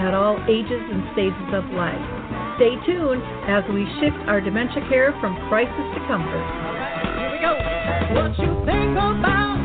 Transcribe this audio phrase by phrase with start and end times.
[0.00, 2.00] at all ages and stages of life.
[2.56, 6.46] Stay tuned as we shift our dementia care from crisis to comfort.
[7.16, 7.52] Here we go.
[8.16, 9.55] What you think about,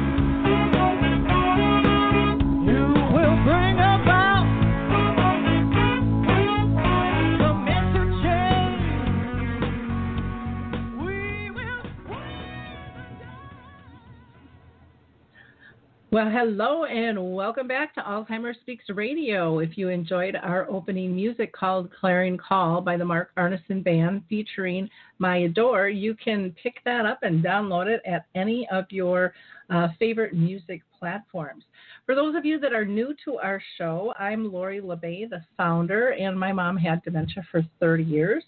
[16.14, 19.60] Well, hello and welcome back to Alzheimer's Speaks Radio.
[19.60, 24.90] If you enjoyed our opening music called Clarion Call by the Mark Arneson Band featuring
[25.20, 29.34] My Adore, you can pick that up and download it at any of your
[29.70, 31.64] uh, favorite music platforms.
[32.06, 35.42] For those of you that are new to our show, I'm Lori La Bey, the
[35.56, 38.44] founder, and my mom had dementia for 30 years.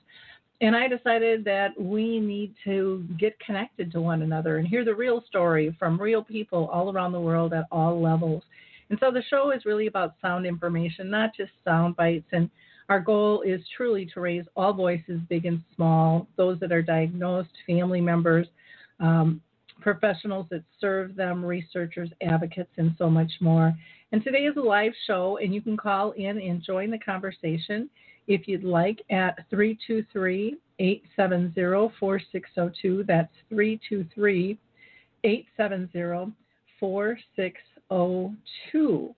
[0.64, 4.96] And I decided that we need to get connected to one another and hear the
[4.96, 8.44] real story from real people all around the world at all levels.
[8.90, 12.30] And so the show is really about sound information, not just sound bites.
[12.32, 12.50] And
[12.88, 17.52] our goal is truly to raise all voices, big and small, those that are diagnosed,
[17.68, 18.48] family members,
[19.02, 19.42] um,
[19.82, 23.74] professionals that serve them, researchers, advocates, and so much more.
[24.14, 27.90] And today is a live show, and you can call in and join the conversation
[28.28, 33.04] if you'd like at 323 870 4602.
[33.08, 34.58] That's 323
[35.24, 36.34] 870
[36.80, 39.16] 4602.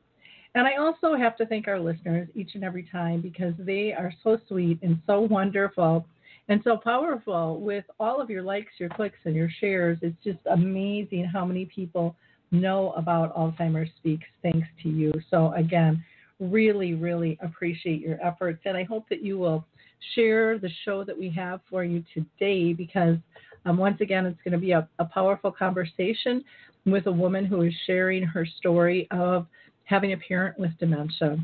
[0.56, 4.12] And I also have to thank our listeners each and every time because they are
[4.24, 6.08] so sweet and so wonderful
[6.48, 9.98] and so powerful with all of your likes, your clicks, and your shares.
[10.02, 12.16] It's just amazing how many people
[12.52, 15.12] know about Alzheimer's Speaks thanks to you.
[15.30, 16.04] So, again,
[16.40, 18.62] really, really appreciate your efforts.
[18.66, 19.66] And I hope that you will
[20.14, 23.18] share the show that we have for you today because,
[23.66, 26.44] um, once again, it's going to be a, a powerful conversation
[26.86, 29.48] with a woman who is sharing her story of
[29.86, 31.38] having a parent with dementia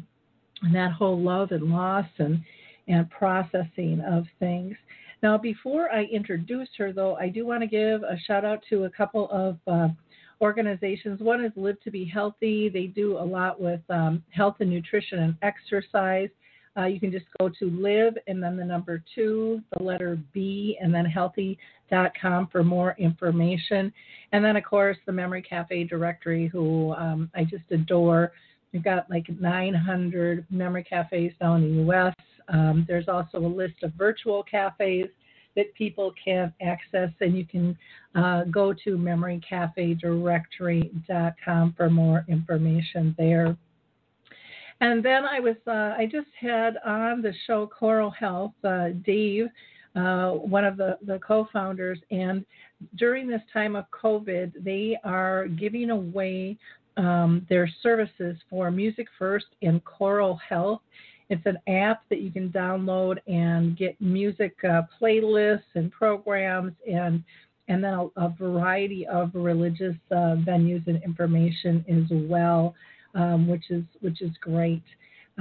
[0.64, 2.44] and that whole love and loss and,
[2.88, 4.76] and processing of things.
[5.24, 8.86] Now, before I introduce her, though, I do want to give a shout out to
[8.86, 9.90] a couple of uh,
[10.42, 11.22] organizations.
[11.22, 12.70] One is Live to Be Healthy.
[12.70, 16.30] They do a lot with um, health and nutrition and exercise.
[16.78, 20.78] Uh, you can just go to live and then the number two, the letter B,
[20.82, 23.92] and then healthy.com for more information.
[24.32, 28.32] And then, of course, the Memory Cafe directory, who um, I just adore.
[28.72, 32.14] We've got like 900 memory cafes now in the U.S.
[32.48, 35.08] Um, there's also a list of virtual cafes
[35.56, 37.78] that people can access, and you can
[38.16, 43.58] uh, go to memorycafedirectory.com for more information there.
[44.82, 49.48] And then I was, uh, I just had on the show Coro Health, uh, Dave,
[49.96, 52.44] uh, one of the, the co founders, and
[52.96, 56.58] during this time of COVID, they are giving away
[56.98, 60.82] um, their services for Music First and Coro Health.
[61.32, 67.24] It's an app that you can download and get music uh, playlists and programs and
[67.70, 72.76] and then a, a variety of religious uh, venues and information as well,
[73.16, 74.84] um, which is which is great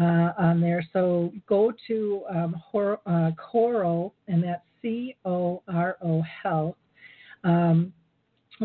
[0.01, 0.87] uh, on there.
[0.93, 6.77] So go to um, Hor- uh, Coro, and that's C O R O Health.
[7.43, 7.93] Um,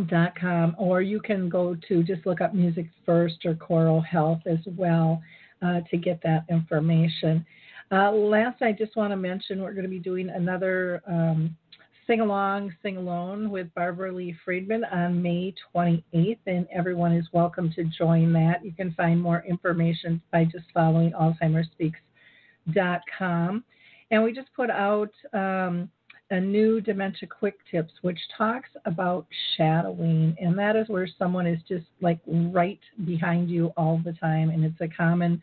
[0.09, 4.41] dot com, or you can go to just look up Music First or Coro Health
[4.45, 5.21] as well
[5.65, 7.45] uh, to get that information.
[7.91, 11.57] Uh, last, I just want to mention we're going to be doing another um,
[12.07, 17.71] sing along, sing alone with Barbara Lee Friedman on May 28th, and everyone is welcome
[17.73, 18.65] to join that.
[18.65, 23.63] You can find more information by just following AlzheimersSpeaks.com.
[24.11, 25.89] And we just put out um,
[26.31, 31.59] a new Dementia Quick Tips, which talks about shadowing, and that is where someone is
[31.67, 35.41] just like right behind you all the time, and it's a common.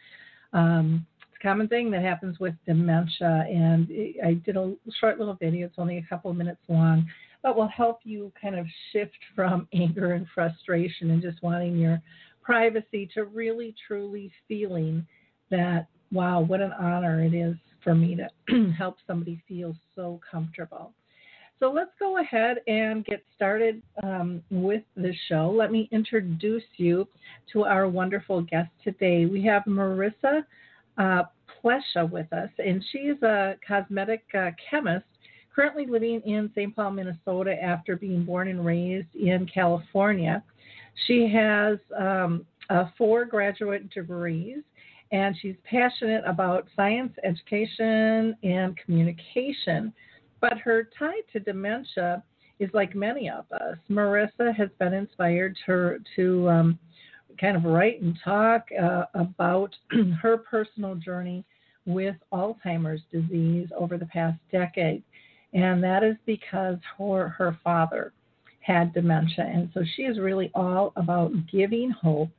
[0.52, 3.88] Um, it's a common thing that happens with dementia, and
[4.24, 5.66] I did a short little video.
[5.66, 7.06] It's only a couple of minutes long,
[7.42, 12.02] but will help you kind of shift from anger and frustration and just wanting your
[12.42, 15.06] privacy to really truly feeling
[15.50, 20.92] that wow, what an honor it is for me to help somebody feel so comfortable.
[21.60, 25.52] So let's go ahead and get started um, with the show.
[25.56, 27.06] Let me introduce you
[27.52, 29.26] to our wonderful guest today.
[29.26, 30.44] We have Marisa
[30.98, 31.22] uh,
[31.62, 35.04] Plescia with us, and she is a cosmetic uh, chemist
[35.54, 36.74] currently living in St.
[36.74, 40.42] Paul, Minnesota, after being born and raised in California.
[41.06, 44.58] She has um, uh, four graduate degrees,
[45.12, 49.92] and she's passionate about science, education, and communication.
[50.40, 52.24] But her tie to dementia
[52.58, 53.76] is like many of us.
[53.90, 56.78] Marisa has been inspired to, to um,
[57.38, 59.74] kind of write and talk uh, about
[60.22, 61.44] her personal journey
[61.84, 65.02] with Alzheimer's disease over the past decade.
[65.52, 68.12] And that is because her, her father
[68.60, 69.44] had dementia.
[69.44, 72.30] And so she is really all about giving hope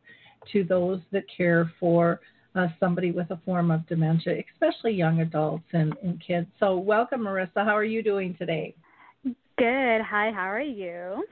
[0.51, 2.19] to those that care for
[2.55, 6.47] uh, somebody with a form of dementia, especially young adults and, and kids.
[6.59, 7.63] So, welcome, Marisa.
[7.65, 8.75] How are you doing today?
[9.57, 10.01] Good.
[10.01, 11.25] Hi, how are you?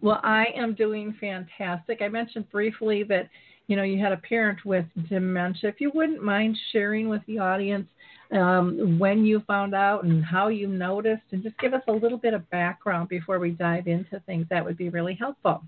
[0.00, 2.00] Well, I am doing fantastic.
[2.00, 3.28] I mentioned briefly that
[3.66, 5.68] you know you had a parent with dementia.
[5.68, 7.86] If you wouldn't mind sharing with the audience
[8.30, 12.18] um, when you found out and how you noticed, and just give us a little
[12.18, 15.62] bit of background before we dive into things, that would be really helpful.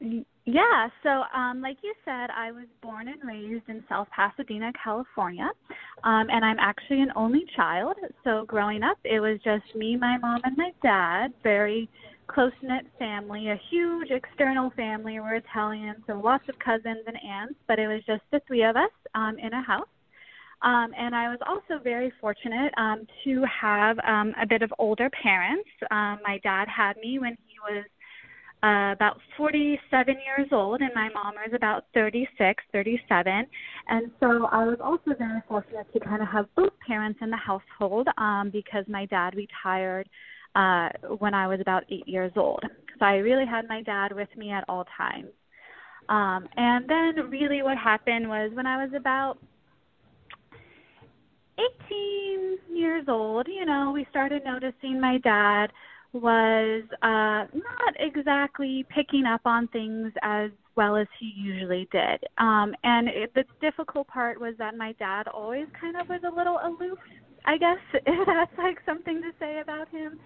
[0.00, 5.48] Yeah, so um, like you said, I was born and raised in South Pasadena, California,
[6.02, 7.96] um, and I'm actually an only child.
[8.24, 11.28] So growing up, it was just me, my mom, and my dad.
[11.42, 11.88] Very
[12.26, 15.18] close knit family, a huge external family.
[15.18, 18.76] We're Italian, so lots of cousins and aunts, but it was just the three of
[18.76, 19.88] us um, in a house.
[20.62, 25.10] Um, and I was also very fortunate um, to have um, a bit of older
[25.10, 25.68] parents.
[25.90, 27.84] Um, my dad had me when he was
[28.64, 33.46] uh, about 47 years old, and my mom was about 36, 37.
[33.88, 37.36] And so I was also very fortunate to kind of have both parents in the
[37.36, 40.08] household um, because my dad retired
[40.54, 40.88] uh,
[41.18, 42.62] when I was about eight years old.
[42.98, 45.28] So I really had my dad with me at all times.
[46.08, 49.38] Um, and then really what happened was when I was about
[51.90, 55.66] 18 years old, you know, we started noticing my dad
[56.14, 62.24] was uh not exactly picking up on things as well as he usually did.
[62.38, 66.34] Um and it, the difficult part was that my dad always kind of was a
[66.34, 66.98] little aloof,
[67.44, 70.18] I guess if that's like something to say about him.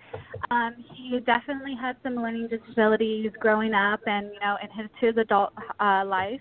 [0.50, 5.16] Um he definitely had some learning disabilities growing up and you know in his his
[5.16, 6.40] adult uh life.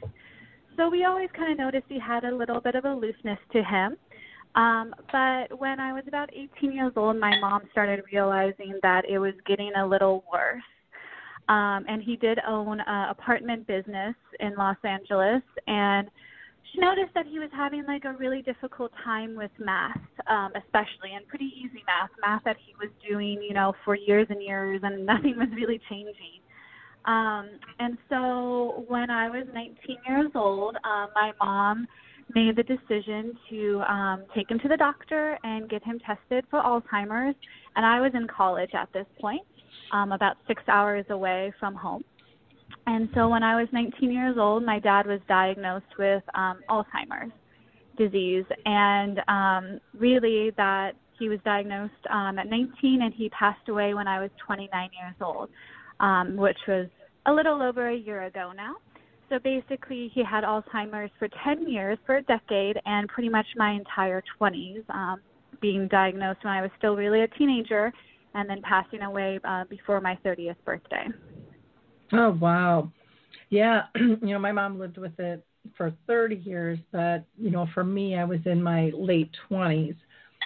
[0.76, 3.98] So we always kind of noticed he had a little bit of aloofness to him.
[4.58, 9.20] Um, but when I was about 18 years old, my mom started realizing that it
[9.20, 10.64] was getting a little worse.
[11.48, 16.10] Um, and he did own an apartment business in Los Angeles, and
[16.74, 19.96] she noticed that he was having like a really difficult time with math,
[20.28, 24.28] um, especially and pretty easy math, math that he was doing, you know, for years
[24.30, 26.42] and years, and nothing was really changing.
[27.06, 27.48] Um,
[27.80, 29.76] and so when I was 19
[30.10, 31.88] years old, um, my mom
[32.36, 36.62] made the decision to um, take him to the doctor and get him tested for
[36.62, 37.36] Alzheimer's.
[37.76, 39.42] And I was in college at this point,
[39.94, 42.04] um, about six hours away from home.
[42.86, 47.32] And so when I was 19 years old, my dad was diagnosed with um, Alzheimer's
[47.98, 48.46] disease.
[48.66, 54.08] And um, really, that he was diagnosed um, at 19 and he passed away when
[54.08, 55.50] I was 29 years old,
[56.00, 56.88] um, which was
[57.26, 58.76] a little over a year ago now.
[59.30, 63.72] So basically, he had Alzheimer's for 10 years, for a decade, and pretty much my
[63.72, 65.22] entire 20s, um,
[65.62, 67.92] being diagnosed when I was still really a teenager,
[68.36, 71.08] and then passing away uh, before my 30th birthday.
[72.14, 72.90] Oh, wow.
[73.50, 75.44] Yeah, you know, my mom lived with it
[75.76, 79.96] for 30 years, but, you know, for me, I was in my late 20s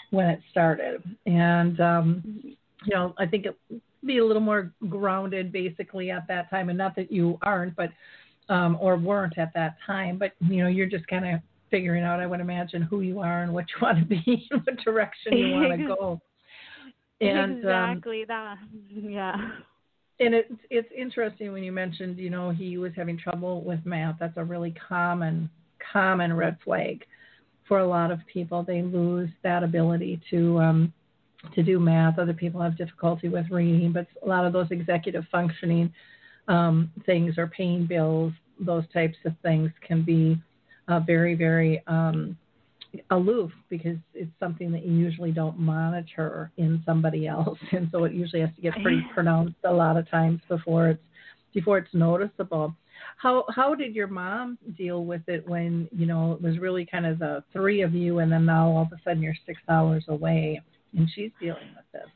[0.10, 1.04] when it started.
[1.28, 3.58] And, um, you know, I think it
[4.06, 7.90] be a little more grounded basically at that time and not that you aren't but
[8.50, 10.18] um, or weren't at that time.
[10.18, 13.44] But you know, you're just kind of figuring out, I would imagine, who you are
[13.44, 16.22] and what you want to be, and what direction you want to go.
[17.22, 18.58] And, um, exactly um, that.
[18.94, 19.52] Yeah.
[20.20, 24.18] And it's it's interesting when you mentioned, you know, he was having trouble with math.
[24.20, 25.50] That's a really common
[25.92, 27.04] common red flag
[27.68, 28.64] for a lot of people.
[28.64, 30.94] They lose that ability to um,
[31.56, 32.20] to do math.
[32.20, 35.92] Other people have difficulty with reading, but a lot of those executive functioning
[36.48, 40.40] um, things or paying bills, those types of things can be
[40.88, 42.38] uh, very, very um,
[43.10, 48.14] aloof because it's something that you usually don't monitor in somebody else, and so it
[48.14, 51.04] usually has to get pretty pronounced a lot of times before it's
[51.54, 52.74] before it's noticeable.
[53.18, 57.06] How how did your mom deal with it when you know it was really kind
[57.06, 60.04] of the three of you, and then now all of a sudden you're six hours
[60.08, 60.62] away,
[60.98, 62.10] and she's dealing with this?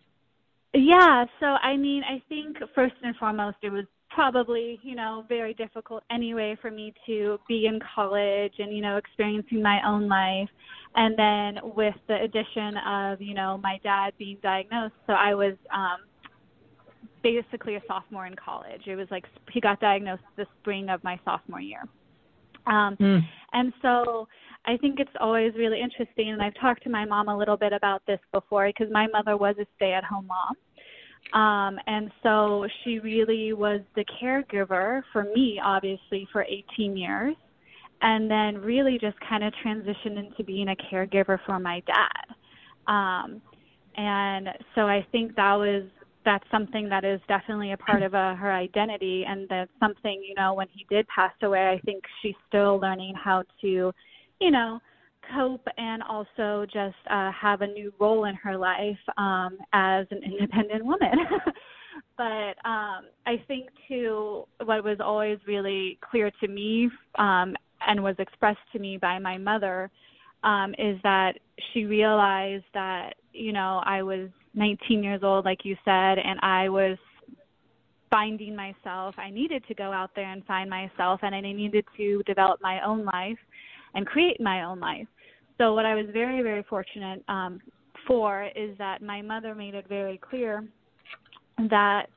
[0.73, 5.53] Yeah, so I mean, I think first and foremost, it was probably, you know, very
[5.53, 10.49] difficult anyway for me to be in college and, you know, experiencing my own life.
[10.95, 15.53] And then with the addition of, you know, my dad being diagnosed, so I was
[15.73, 15.99] um
[17.21, 18.81] basically a sophomore in college.
[18.85, 21.83] It was like he got diagnosed the spring of my sophomore year.
[22.67, 23.19] Um, mm.
[23.53, 24.27] And so
[24.65, 27.73] I think it's always really interesting, and I've talked to my mom a little bit
[27.73, 30.55] about this before because my mother was a stay at home mom.
[31.33, 37.35] Um, and so she really was the caregiver for me, obviously, for 18 years,
[38.01, 42.91] and then really just kind of transitioned into being a caregiver for my dad.
[42.91, 43.41] Um,
[43.97, 45.83] and so I think that was
[46.25, 50.33] that's something that is definitely a part of uh, her identity and that's something you
[50.35, 53.91] know when he did pass away i think she's still learning how to
[54.41, 54.79] you know
[55.33, 60.21] cope and also just uh have a new role in her life um as an
[60.23, 61.11] independent woman
[62.17, 67.55] but um i think too what was always really clear to me um
[67.87, 69.89] and was expressed to me by my mother
[70.43, 71.33] um is that
[71.71, 76.69] she realized that you know i was 19 years old, like you said, and I
[76.69, 76.97] was
[78.09, 79.15] finding myself.
[79.17, 82.83] I needed to go out there and find myself, and I needed to develop my
[82.85, 83.37] own life
[83.95, 85.07] and create my own life.
[85.57, 87.59] So, what I was very, very fortunate um,
[88.07, 90.63] for is that my mother made it very clear
[91.69, 92.07] that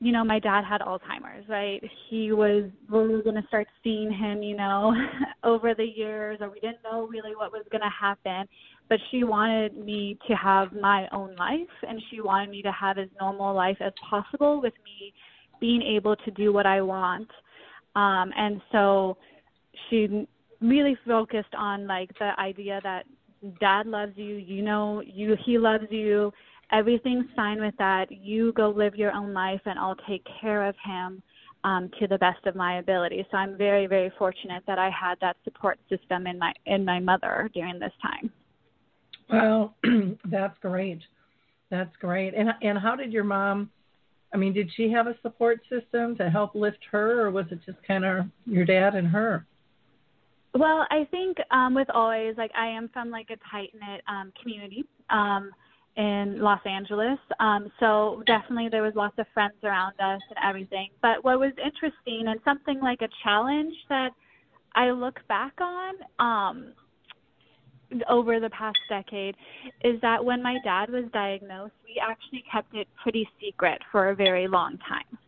[0.00, 1.82] you know, my dad had Alzheimer's, right?
[2.10, 4.92] He was, we were going to start seeing him, you know,
[5.44, 8.46] over the years, or we didn't know really what was going to happen
[8.88, 12.98] but she wanted me to have my own life and she wanted me to have
[12.98, 15.12] as normal life as possible with me
[15.60, 17.28] being able to do what I want.
[17.96, 19.16] Um and so
[19.88, 20.26] she
[20.64, 23.04] really focused on like the idea that
[23.60, 26.32] dad loves you, you know, you he loves you,
[26.72, 28.10] everything's fine with that.
[28.10, 31.22] You go live your own life and I'll take care of him
[31.64, 33.26] um to the best of my ability.
[33.30, 37.00] So I'm very very fortunate that I had that support system in my in my
[37.00, 38.30] mother during this time.
[39.30, 39.74] Well,
[40.24, 41.00] that's great.
[41.70, 42.34] That's great.
[42.34, 43.70] And and how did your mom?
[44.32, 47.60] I mean, did she have a support system to help lift her, or was it
[47.64, 49.46] just kind of your dad and her?
[50.56, 54.32] Well, I think um, with always like I am from like a tight knit um,
[54.40, 55.50] community um,
[55.96, 60.90] in Los Angeles, um, so definitely there was lots of friends around us and everything.
[61.02, 64.10] But what was interesting and something like a challenge that
[64.76, 66.72] I look back on um,
[68.08, 69.34] over the past decade
[69.82, 74.14] is that when my dad was diagnosed, we actually kept it pretty secret for a
[74.14, 75.18] very long time.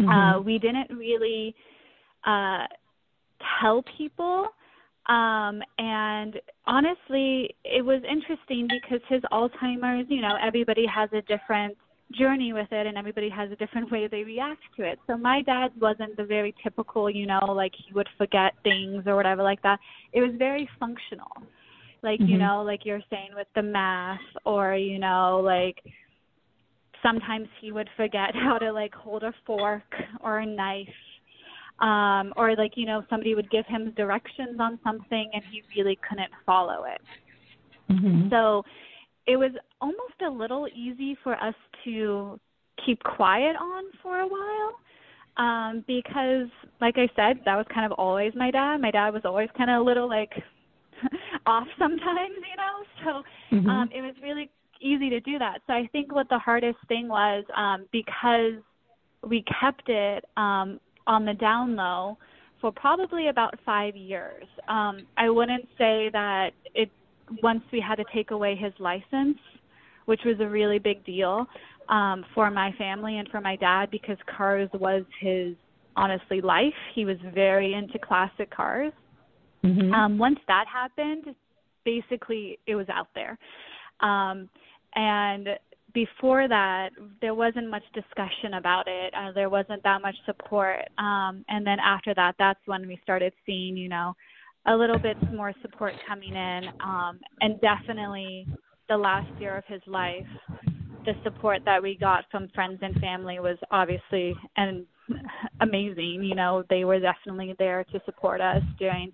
[0.00, 0.08] Mm-hmm.
[0.08, 1.54] Uh, we didn't really
[2.26, 2.64] uh,
[3.60, 4.46] tell people.
[5.08, 6.34] Um, and
[6.66, 11.76] honestly, it was interesting because his Alzheimer's, you know, everybody has a different
[12.18, 14.98] journey with it and everybody has a different way they react to it.
[15.06, 19.16] So my dad wasn't the very typical, you know, like he would forget things or
[19.16, 19.78] whatever like that.
[20.12, 21.32] It was very functional
[22.02, 22.32] like mm-hmm.
[22.32, 25.76] you know like you're saying with the math or you know like
[27.02, 30.88] sometimes he would forget how to like hold a fork or a knife
[31.80, 35.98] um or like you know somebody would give him directions on something and he really
[36.08, 37.00] couldn't follow it
[37.90, 38.28] mm-hmm.
[38.30, 38.64] so
[39.26, 41.54] it was almost a little easy for us
[41.84, 42.38] to
[42.84, 44.72] keep quiet on for a while
[45.36, 46.48] um because
[46.80, 49.70] like i said that was kind of always my dad my dad was always kind
[49.70, 50.32] of a little like
[51.46, 52.74] off sometimes, you know.
[53.04, 53.68] So mm-hmm.
[53.68, 55.60] um, it was really easy to do that.
[55.66, 58.54] So I think what the hardest thing was um, because
[59.26, 62.16] we kept it um, on the down low
[62.60, 64.44] for probably about five years.
[64.68, 66.90] Um, I wouldn't say that it
[67.42, 69.38] once we had to take away his license,
[70.06, 71.46] which was a really big deal
[71.88, 75.54] um, for my family and for my dad because cars was his
[75.96, 76.74] honestly life.
[76.94, 78.92] He was very into classic cars.
[79.64, 79.92] Mm-hmm.
[79.92, 81.34] Um, once that happened,
[81.84, 83.38] basically it was out there.
[84.00, 84.48] Um,
[84.94, 85.48] and
[85.94, 86.90] before that,
[87.20, 89.12] there wasn't much discussion about it.
[89.14, 90.80] Uh, there wasn't that much support.
[90.98, 94.14] Um, and then after that, that's when we started seeing, you know,
[94.66, 96.64] a little bit more support coming in.
[96.84, 98.46] Um, and definitely
[98.88, 100.26] the last year of his life,
[101.04, 104.84] the support that we got from friends and family was obviously and
[105.60, 106.22] amazing.
[106.22, 109.12] You know, they were definitely there to support us during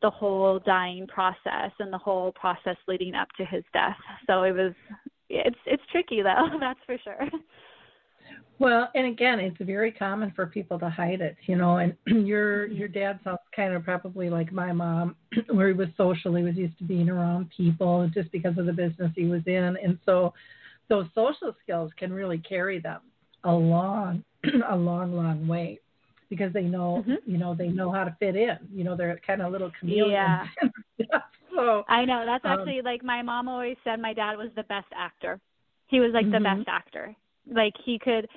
[0.00, 3.96] the whole dying process and the whole process leading up to his death.
[4.26, 4.72] So it was
[5.28, 7.28] it's it's tricky though, that's for sure.
[8.60, 11.78] Well, and again, it's very common for people to hide it, you know.
[11.78, 11.94] And
[12.26, 15.16] your your dad sounds kind of probably like my mom,
[15.50, 16.34] where he was social.
[16.34, 19.76] He was used to being around people just because of the business he was in,
[19.82, 20.32] and so
[20.88, 23.00] those social skills can really carry them
[23.44, 24.22] a long,
[24.70, 25.80] a long, long way
[26.30, 27.16] because they know, Mhm.
[27.26, 28.56] you know, they know how to fit in.
[28.72, 30.10] You know, they're kind of little chameleons.
[30.12, 30.46] Yeah.
[31.56, 32.24] so I know.
[32.26, 35.40] That's Um, actually like my mom always said my dad was the best actor.
[35.88, 36.42] He was like the Mhm.
[36.42, 37.14] best actor.
[37.46, 38.28] Like he could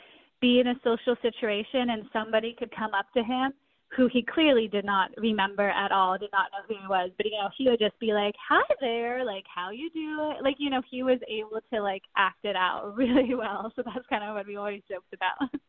[0.42, 3.54] be in a social situation and somebody could come up to him
[3.96, 7.26] who he clearly did not remember at all, did not know who he was, but
[7.26, 10.70] you know, he would just be like, "Hi there, like how you do?" Like, you
[10.70, 13.72] know, he was able to like act it out really well.
[13.76, 15.50] So that's kind of what we always joked about.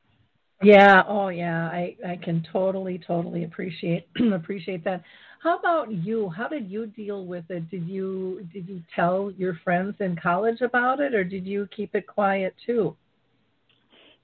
[0.62, 5.02] Yeah, oh yeah, I I can totally totally appreciate appreciate that.
[5.42, 6.28] How about you?
[6.28, 7.70] How did you deal with it?
[7.70, 11.94] Did you did you tell your friends in college about it or did you keep
[11.94, 12.96] it quiet too?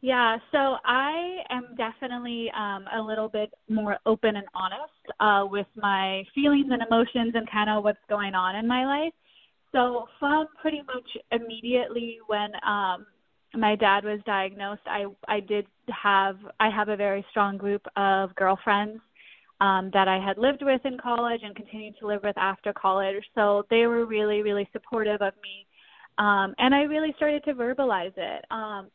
[0.01, 5.67] Yeah, so I am definitely um, a little bit more open and honest uh, with
[5.77, 9.15] my feelings and emotions and kind of what's going on in my life.
[9.73, 13.07] So from pretty much immediately when um,
[13.55, 18.35] my dad was diagnosed, I I did have I have a very strong group of
[18.35, 19.01] girlfriends
[19.65, 23.25] um, that I had lived with in college and continued to live with after college.
[23.35, 25.67] So they were really really supportive of me,
[26.19, 28.45] um, and I really started to verbalize it.
[28.51, 28.91] Um,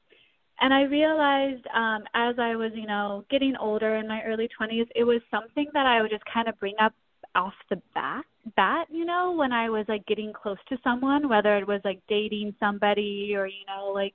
[0.62, 4.88] and I realized um, as I was, you know, getting older in my early 20s,
[4.94, 6.94] it was something that I would just kind of bring up
[7.36, 11.58] off the bat, bat, you know, when I was like getting close to someone, whether
[11.58, 14.14] it was like dating somebody or, you know, like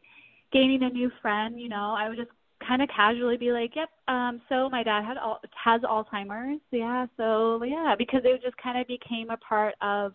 [0.52, 2.30] gaining a new friend, you know, I would just
[2.66, 7.06] kind of casually be like, "Yep, um so my dad had al- has Alzheimer's." Yeah,
[7.16, 10.12] so yeah, because it just kind of became a part of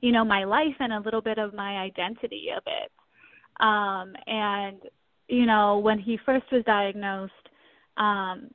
[0.00, 2.90] you know, my life and a little bit of my identity a bit.
[3.60, 4.78] Um, and,
[5.28, 7.32] you know, when he first was diagnosed,
[7.96, 8.50] um,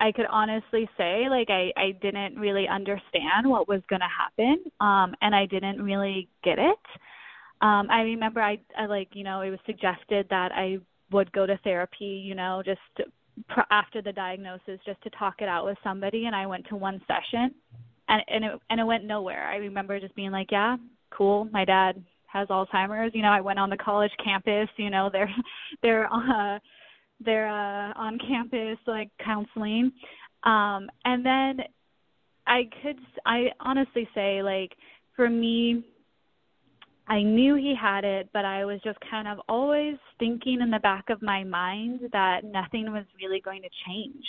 [0.00, 4.58] I could honestly say like I, I didn't really understand what was going to happen.
[4.80, 6.78] Um, and I didn't really get it.
[7.60, 10.78] Um, I remember I, I like, you know, it was suggested that I
[11.10, 12.80] would go to therapy, you know, just
[13.48, 16.26] pr- after the diagnosis, just to talk it out with somebody.
[16.26, 17.54] And I went to one session
[18.08, 19.46] and, and it, and it went nowhere.
[19.46, 20.76] I remember just being like, yeah,
[21.10, 21.46] cool.
[21.52, 23.12] My dad has Alzheimer's.
[23.14, 24.68] You know, I went on the college campus.
[24.76, 25.34] You know, they're
[25.82, 26.58] they're uh,
[27.24, 29.92] they're uh, on campus like counseling,
[30.44, 31.64] um, and then
[32.46, 34.72] I could I honestly say like
[35.16, 35.84] for me.
[37.08, 40.78] I knew he had it, but I was just kind of always thinking in the
[40.80, 44.26] back of my mind that nothing was really going to change.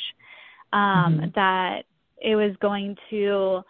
[0.72, 1.34] Um, Mhm.
[1.36, 1.86] That
[2.22, 3.64] it was going to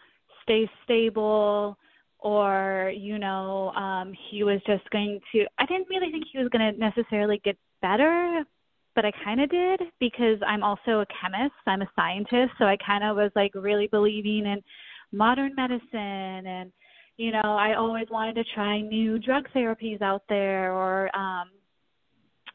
[0.43, 1.77] stay stable,
[2.19, 6.49] or you know um he was just going to i didn't really think he was
[6.49, 8.43] going to necessarily get better
[8.95, 12.77] but i kind of did because i'm also a chemist i'm a scientist so i
[12.85, 14.61] kind of was like really believing in
[15.11, 16.71] modern medicine and
[17.19, 21.49] you know i always wanted to try new drug therapies out there or um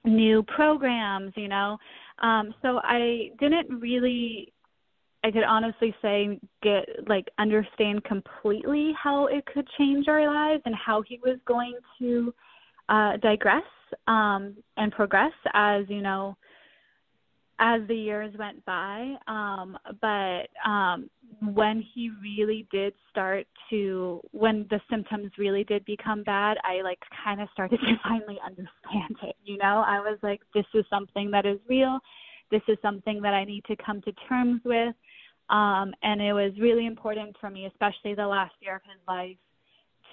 [0.06, 1.76] new programs you know?
[2.22, 4.50] Um so i didn't really
[5.22, 10.74] I could honestly say get like understand completely how it could change our lives and
[10.74, 12.34] how he was going to
[12.88, 13.62] uh digress
[14.06, 16.36] um and progress as you know
[17.60, 21.08] as the years went by um but um
[21.52, 26.98] when he really did start to when the symptoms really did become bad i like
[27.24, 29.84] kind of started to finally understand it you know?
[29.86, 31.98] I was like this is something that is real.
[32.50, 34.94] This is something that i need to come to terms with.
[35.50, 39.36] Um, and it was really important for me, especially the last year of his life,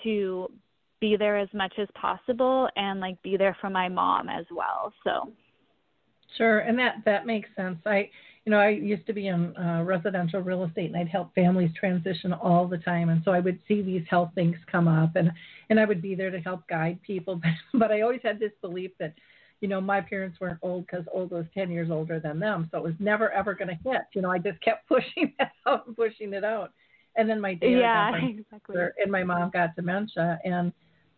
[0.04, 0.52] to
[1.00, 4.94] be there as much as possible and like be there for my mom as well.
[5.04, 5.32] So
[6.38, 7.78] Sure, and that that makes sense.
[7.86, 8.10] I,
[8.46, 11.72] you know, I used to be in uh, residential real estate, and I'd help families
[11.78, 15.32] transition all the time, and so I would see these health things come up, and
[15.70, 17.40] and I would be there to help guide people.
[17.74, 19.14] But, but I always had this belief that,
[19.62, 22.78] you know, my parents weren't old because old was ten years older than them, so
[22.78, 24.02] it was never ever going to hit.
[24.14, 26.72] You know, I just kept pushing it out and pushing it out,
[27.18, 28.76] and then my dad yeah, my exactly.
[28.76, 30.72] cancer, and my mom got dementia, and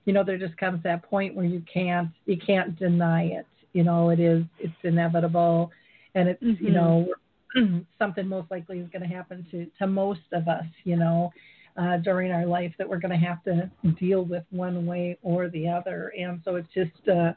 [0.05, 3.83] you know, there just comes that point where you can't you can't deny it you
[3.83, 5.71] know it is it's inevitable
[6.15, 6.65] and it's Mm-hmm.
[6.65, 7.07] you know
[7.99, 11.31] something most likely is going to happen to to most of us you know
[11.77, 15.49] uh during our life that we're going to have to deal with one way or
[15.49, 17.33] the other and so it's just uh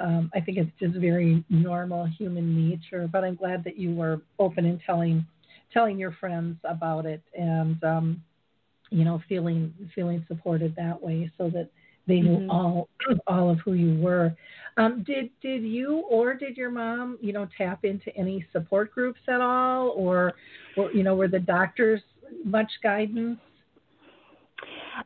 [0.00, 4.20] um i think it's just very normal human nature but i'm glad that you were
[4.38, 5.24] open in telling
[5.72, 8.22] telling your friends about it and um
[8.90, 11.68] you know feeling feeling supported that way so that
[12.06, 12.50] they knew Mhm.
[12.50, 12.88] all
[13.26, 14.34] all of who you were.
[14.76, 19.20] Um, did did you or did your mom, you know, tap into any support groups
[19.28, 20.34] at all, or,
[20.76, 22.00] or you know, were the doctors
[22.44, 23.38] much guidance?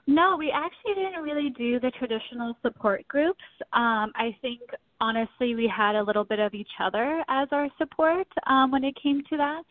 [0.06, 3.42] No, we actually didn't really do the traditional support groups.
[3.72, 4.60] Um, I think
[5.00, 8.94] honestly, we had a little bit of each other as our support um, when it
[9.00, 9.62] came to that.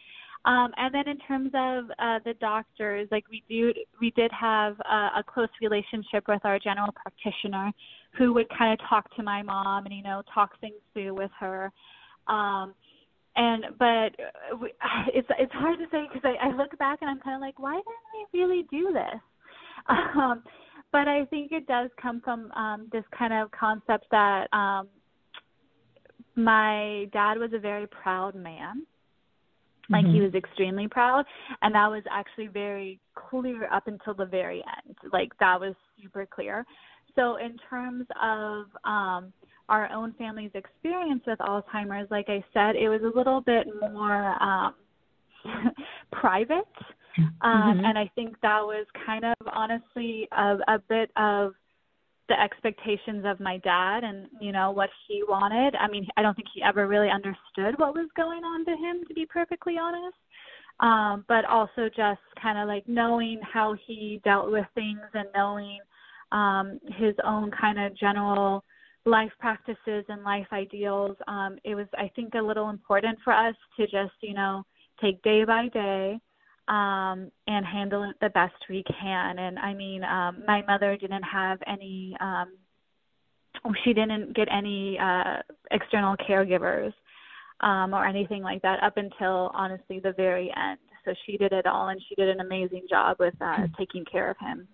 [0.45, 4.77] Um, and then in terms of uh, the doctors, like we do, we did have
[4.81, 7.71] a, a close relationship with our general practitioner,
[8.17, 11.31] who would kind of talk to my mom and you know talk things through with
[11.39, 11.71] her.
[12.27, 12.73] Um,
[13.35, 14.11] and but
[14.59, 14.73] we,
[15.13, 17.57] it's it's hard to say because I, I look back and I'm kind of like,
[17.57, 19.21] why didn't we really do this?
[20.15, 20.43] Um,
[20.93, 24.87] but I think it does come from um, this kind of concept that um,
[26.35, 28.85] my dad was a very proud man.
[29.93, 30.15] Like Mm-hmm.
[30.15, 31.25] he was extremely proud,
[31.61, 34.95] and that was actually very clear up until the very end.
[35.13, 36.65] Like that was super clear.
[37.15, 39.31] So in terms of um,
[39.69, 44.35] our own family's experience with Alzheimer's, like I said, it was a little bit more
[44.43, 44.73] um,
[46.11, 46.65] private.
[47.41, 47.85] Um, Mhm.
[47.85, 51.53] And I think that was kind of honestly a, a bit of
[52.29, 55.75] the expectations of my dad and, you know, what he wanted.
[55.75, 59.03] I mean, I don't think he ever really understood what was going on to him,
[59.07, 60.17] to be perfectly honest.
[60.79, 65.79] Um, but also just kind of like knowing how he dealt with things and knowing
[66.31, 68.63] um, his own kind of general
[69.05, 71.15] life practices and life ideals.
[71.27, 74.63] Um, it was, I think, a little important for us to just, you know,
[74.99, 76.19] take day by day
[76.67, 79.39] um, and handle it the best we can.
[79.39, 82.53] And I mean, um, my mother didn't have any, um,
[83.83, 86.93] she didn't get any uh, external caregivers
[87.61, 90.79] um, or anything like that up until honestly the very end.
[91.05, 94.29] So she did it all, and she did an amazing job with uh, taking care
[94.29, 94.67] of him.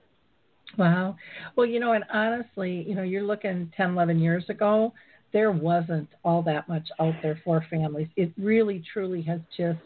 [0.78, 1.16] Wow.
[1.56, 4.94] Well, you know, and honestly, you know, you're looking 10, 11 years ago,
[5.34, 8.08] there wasn't all that much out there for families.
[8.16, 9.80] It really, truly has just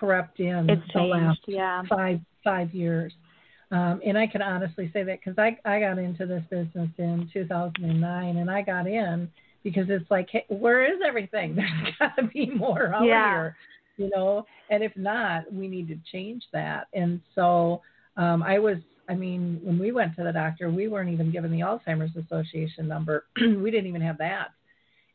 [0.00, 1.82] crept in It's the last yeah.
[1.88, 3.12] five five years.
[3.70, 7.30] Um, and I can honestly say that because I I got into this business in
[7.32, 9.30] 2009, and I got in
[9.62, 11.54] because it's like, hey, where is everything?
[11.56, 13.28] There's got to be more out Yeah.
[13.30, 13.56] here,
[13.98, 14.46] you know.
[14.70, 16.88] And if not, we need to change that.
[16.94, 17.82] And so
[18.16, 21.52] um, I was, I mean, when we went to the doctor, we weren't even given
[21.52, 23.26] the Alzheimer's Association number.
[23.36, 24.48] we didn't even have that.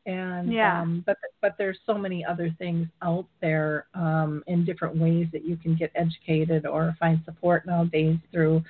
[0.05, 0.81] And Yeah.
[0.81, 5.43] um, but but there's so many other things out there um, in different ways that
[5.43, 8.63] you can get educated or find support nowadays through,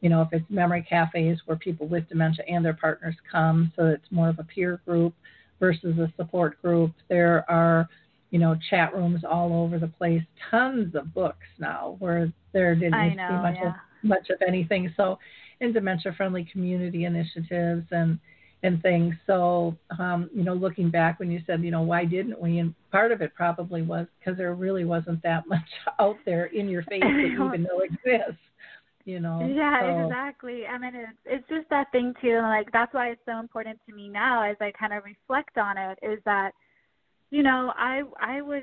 [0.00, 3.86] you know, if it's memory cafes where people with dementia and their partners come, so
[3.86, 5.14] it's more of a peer group
[5.60, 6.92] versus a support group.
[7.08, 7.88] There are,
[8.30, 10.22] you know, chat rooms all over the place.
[10.50, 13.68] Tons of books now where there didn't I to be much yeah.
[13.68, 14.92] of much of anything.
[14.96, 15.18] So,
[15.60, 18.18] in dementia friendly community initiatives and
[18.62, 19.14] and things.
[19.26, 22.58] So, um, you know, looking back when you said, you know, why didn't we?
[22.58, 25.60] And part of it probably was because there really wasn't that much
[25.98, 28.40] out there in your face that you even know exists.
[29.04, 29.50] You know.
[29.52, 30.64] Yeah, so, exactly.
[30.66, 32.38] I mean, it's it's just that thing too.
[32.40, 35.76] Like that's why it's so important to me now, as I kind of reflect on
[35.76, 36.52] it, is that,
[37.30, 38.62] you know, I I was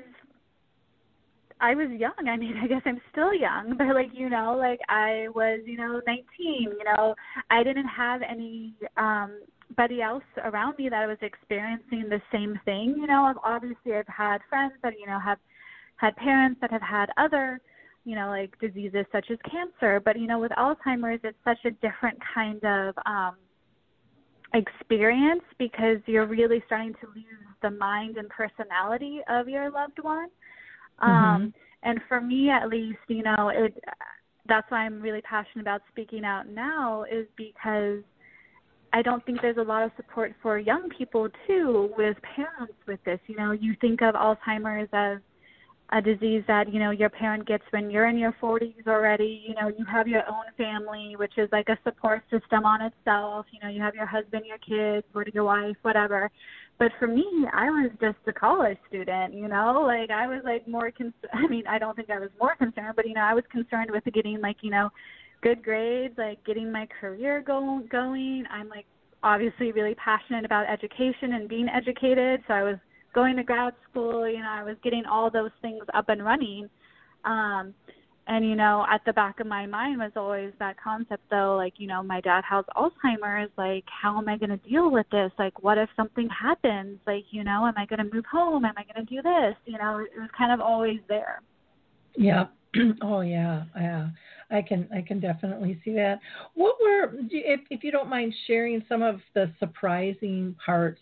[1.60, 2.26] I was young.
[2.26, 5.76] I mean, I guess I'm still young, but like you know, like I was, you
[5.76, 6.24] know, 19.
[6.46, 7.14] You know,
[7.50, 9.40] I didn't have any um
[9.76, 12.96] buddy else around me that was experiencing the same thing.
[12.98, 15.38] You know, obviously I've had friends that you know have
[15.96, 17.60] had parents that have had other
[18.04, 20.00] you know, like diseases such as cancer.
[20.04, 23.36] But, you know, with Alzheimer's, it's such a different kind of um,
[24.54, 27.24] experience because you're really starting to lose
[27.62, 30.28] the mind and personality of your loved one.
[31.00, 33.74] Um, and for me, at least, you know, it
[34.48, 38.02] that's why I'm really passionate about speaking out now is because
[38.92, 42.98] I don't think there's a lot of support for young people too with parents with
[43.04, 43.20] this.
[43.26, 45.18] You know, you think of Alzheimer's as
[45.92, 49.42] a disease that you know your parent gets when you're in your 40s already.
[49.46, 53.46] You know you have your own family which is like a support system on itself.
[53.50, 56.30] You know you have your husband your kids or your wife whatever.
[56.78, 59.82] But for me i was just a college student you know?
[59.86, 62.94] Like i was like more con- i mean i don't think i was more concerned
[62.94, 64.90] but you know i was concerned with getting like you know
[65.42, 68.86] good grades like getting my career go- going i'm like
[69.22, 72.76] obviously really passionate about education and being educated so i was
[73.14, 76.68] going to grad school, you know, I was getting all those things up and running.
[77.24, 77.74] Um
[78.26, 81.74] and you know, at the back of my mind was always that concept though, like,
[81.78, 85.32] you know, my dad has Alzheimer's, like how am I gonna deal with this?
[85.38, 86.98] Like what if something happens?
[87.06, 88.64] Like, you know, am I gonna move home?
[88.64, 89.56] Am I gonna do this?
[89.64, 91.42] You know, it was kind of always there.
[92.16, 92.46] Yeah.
[93.02, 94.08] oh yeah, yeah.
[94.50, 96.20] I can I can definitely see that.
[96.54, 101.00] What were if if you don't mind sharing some of the surprising parts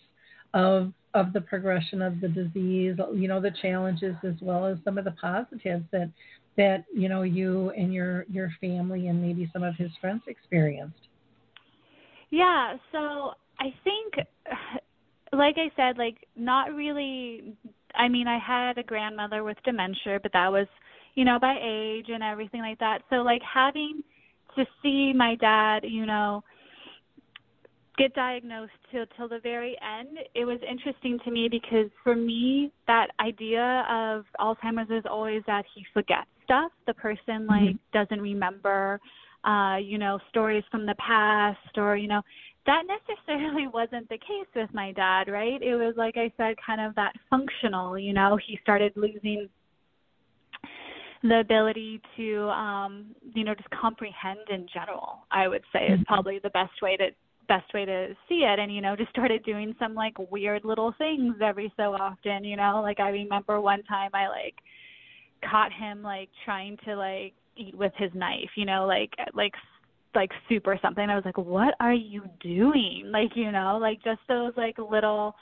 [0.54, 4.98] of of the progression of the disease, you know, the challenges as well as some
[4.98, 6.10] of the positives that
[6.56, 11.08] that you know you and your your family and maybe some of his friends experienced.
[12.30, 14.26] Yeah, so I think
[15.32, 17.54] like I said, like not really.
[17.94, 20.66] I mean, I had a grandmother with dementia, but that was,
[21.14, 23.02] you know, by age and everything like that.
[23.10, 24.02] So like having
[24.56, 26.42] to see my dad, you know,
[27.98, 32.72] get diagnosed till till the very end, it was interesting to me because for me,
[32.86, 36.70] that idea of Alzheimer's is always that he forgets stuff.
[36.86, 37.98] The person like mm-hmm.
[37.98, 39.00] doesn't remember,
[39.44, 42.22] uh, you know, stories from the past or you know
[42.66, 45.60] that necessarily wasn't the case with my dad, right?
[45.60, 49.48] It was like I said, kind of that functional, you know, he started losing
[51.22, 56.02] the ability to um you know just comprehend in general i would say is mm-hmm.
[56.04, 57.08] probably the best way to
[57.48, 60.94] best way to see it and you know just started doing some like weird little
[60.98, 64.54] things every so often you know like i remember one time i like
[65.50, 69.54] caught him like trying to like eat with his knife you know like like
[70.14, 71.08] like soup or something.
[71.08, 75.34] I was like, "What are you doing?" Like, you know, like just those like little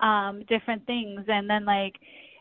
[0.00, 1.94] um different things and then like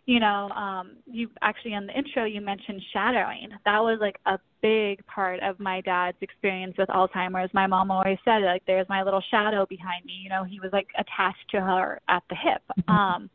[0.06, 3.50] you know, um you actually in the intro you mentioned shadowing.
[3.65, 7.54] That was like a big part of my dad's experience with Alzheimer's.
[7.54, 10.72] My mom always said like there's my little shadow behind me, you know, he was
[10.72, 12.62] like attached to her at the hip.
[12.80, 12.91] Mm-hmm.
[12.91, 13.30] Um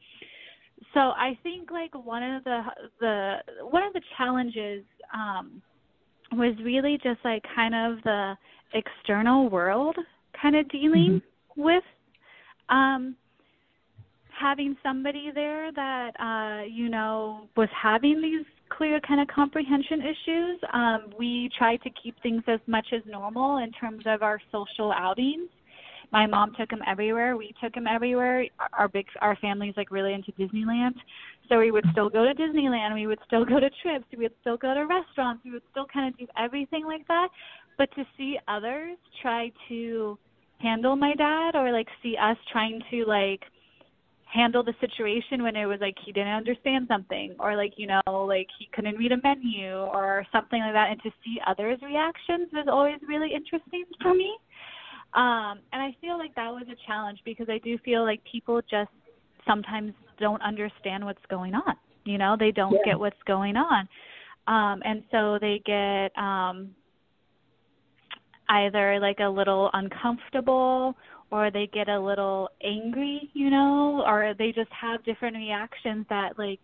[0.95, 2.61] so I think like one of the
[3.01, 5.61] the one of the challenges um
[6.33, 8.35] was really just like kind of the
[8.75, 9.97] external world
[10.41, 11.63] kind of dealing mm-hmm.
[11.63, 11.85] with
[12.69, 13.17] um
[14.41, 20.61] having somebody there that uh you know was having these clear kind of comprehension issues
[20.73, 24.93] um we tried to keep things as much as normal in terms of our social
[24.93, 25.49] outings.
[26.13, 27.37] My mom took him everywhere.
[27.37, 28.45] We took him everywhere.
[28.73, 30.95] Our big our family's like really into disneyland.
[31.51, 34.35] So we would still go to Disneyland, we would still go to trips, we would
[34.41, 37.29] still go to restaurants, we would still kind of do everything like that.
[37.77, 40.17] But to see others try to
[40.59, 43.43] handle my dad or like see us trying to like
[44.33, 48.27] handle the situation when it was like he didn't understand something or like you know
[48.29, 52.49] like he couldn't read a menu or something like that and to see others reactions
[52.53, 54.31] was always really interesting for me
[55.15, 58.61] um and i feel like that was a challenge because i do feel like people
[58.71, 58.91] just
[59.47, 61.75] sometimes don't understand what's going on.
[62.05, 62.93] You know, they don't yeah.
[62.93, 63.89] get what's going on.
[64.47, 66.71] Um and so they get um
[68.49, 70.95] either like a little uncomfortable
[71.31, 76.39] or they get a little angry, you know, or they just have different reactions that
[76.39, 76.59] like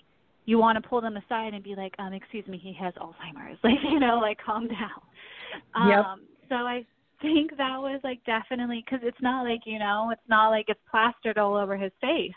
[0.44, 3.58] you want to pull them aside and be like, um, excuse me, he has Alzheimer's.
[3.64, 5.88] Like, you know, like calm down.
[5.88, 6.04] Yep.
[6.04, 6.84] Um, so I
[7.22, 10.80] think that was like definitely because it's not like, you know, it's not like it's
[10.90, 12.32] plastered all over his face.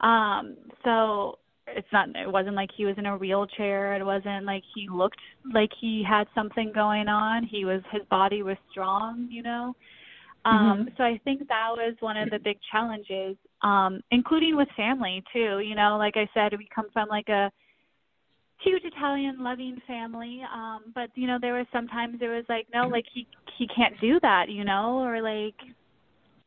[0.00, 4.62] Um, so it's not it wasn't like he was in a wheelchair it wasn't like
[4.74, 5.18] he looked
[5.52, 9.74] like he had something going on he was his body was strong you know
[10.46, 10.88] um mm-hmm.
[10.96, 15.60] so i think that was one of the big challenges um including with family too
[15.60, 17.50] you know like i said we come from like a
[18.62, 22.88] huge italian loving family um but you know there was sometimes there was like no
[22.88, 23.26] like he
[23.58, 25.54] he can't do that you know or like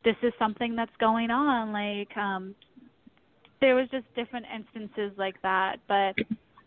[0.04, 2.54] this is something that's going on like um
[3.60, 6.14] there was just different instances like that, but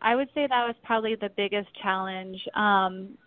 [0.01, 2.37] I would say that was probably the biggest challenge.
[2.55, 3.17] Um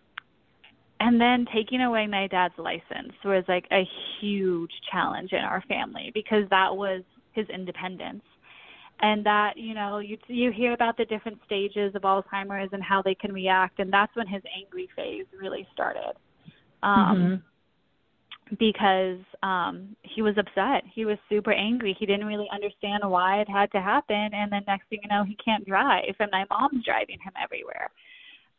[0.99, 3.87] and then taking away my dad's license was like a
[4.19, 8.23] huge challenge in our family because that was his independence
[9.01, 13.01] and that you know you you hear about the different stages of alzheimer's and how
[13.01, 16.13] they can react and that's when his angry phase really started
[16.83, 17.35] um mm-hmm
[18.59, 20.83] because um he was upset.
[20.93, 21.95] He was super angry.
[21.99, 25.23] He didn't really understand why it had to happen and then next thing you know
[25.23, 27.89] he can't drive and my mom's driving him everywhere.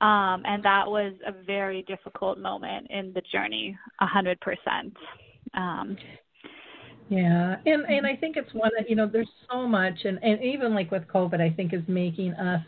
[0.00, 4.96] Um and that was a very difficult moment in the journey, a hundred percent.
[5.54, 5.96] Um
[7.10, 10.42] yeah, and and I think it's one that you know there's so much, and and
[10.42, 12.62] even like with COVID, I think is making us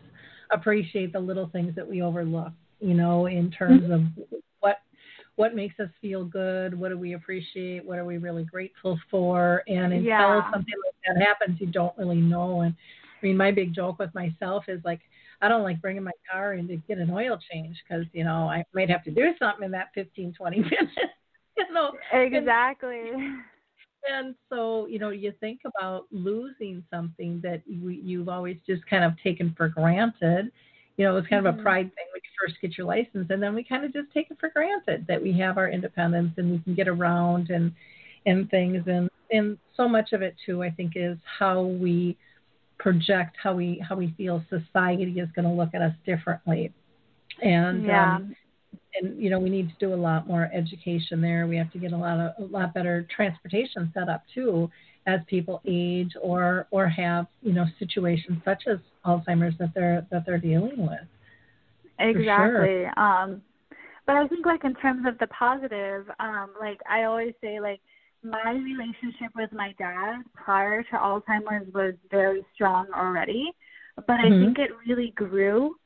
[0.51, 2.53] appreciate the little things that we overlook.
[2.81, 3.93] You know, in terms mm-hmm.
[3.93, 4.03] of
[4.61, 4.79] what
[5.37, 9.63] what makes us feel good, what do we appreciate, what are we really grateful for,
[9.69, 10.51] and until yeah.
[10.51, 12.63] something like that happens, you don't really know.
[12.63, 12.75] And
[13.23, 15.01] I mean, my big joke with myself is like,
[15.43, 18.49] I don't like bringing my car in to get an oil change because you know
[18.49, 20.93] I might have to do something in that 15, 20 minutes.
[21.57, 23.11] you know, exactly.
[23.11, 23.39] And,
[24.09, 29.05] and so you know, you think about losing something that you, you've always just kind
[29.05, 30.51] of taken for granted
[31.01, 31.63] you know, it was kind of a mm-hmm.
[31.63, 34.31] pride thing when you first get your license, and then we kind of just take
[34.31, 37.73] it for granted that we have our independence and we can get around and
[38.27, 42.19] and things, and and so much of it too, I think, is how we
[42.81, 46.73] project how we how we feel society is going to look at us differently,
[47.43, 48.17] and yeah.
[48.17, 48.35] um,
[48.95, 51.47] and you know we need to do a lot more education there.
[51.47, 54.71] We have to get a lot of a lot better transportation set up too
[55.07, 60.25] as people age or or have you know situations such as Alzheimer's that they're that
[60.27, 61.07] they're dealing with.
[61.99, 62.87] Exactly.
[62.87, 62.99] Sure.
[62.99, 63.43] Um,
[64.07, 67.81] but I think like in terms of the positive, um, like I always say like
[68.23, 73.51] my relationship with my dad prior to Alzheimer's was very strong already,
[73.97, 74.35] but mm-hmm.
[74.35, 75.77] I think it really grew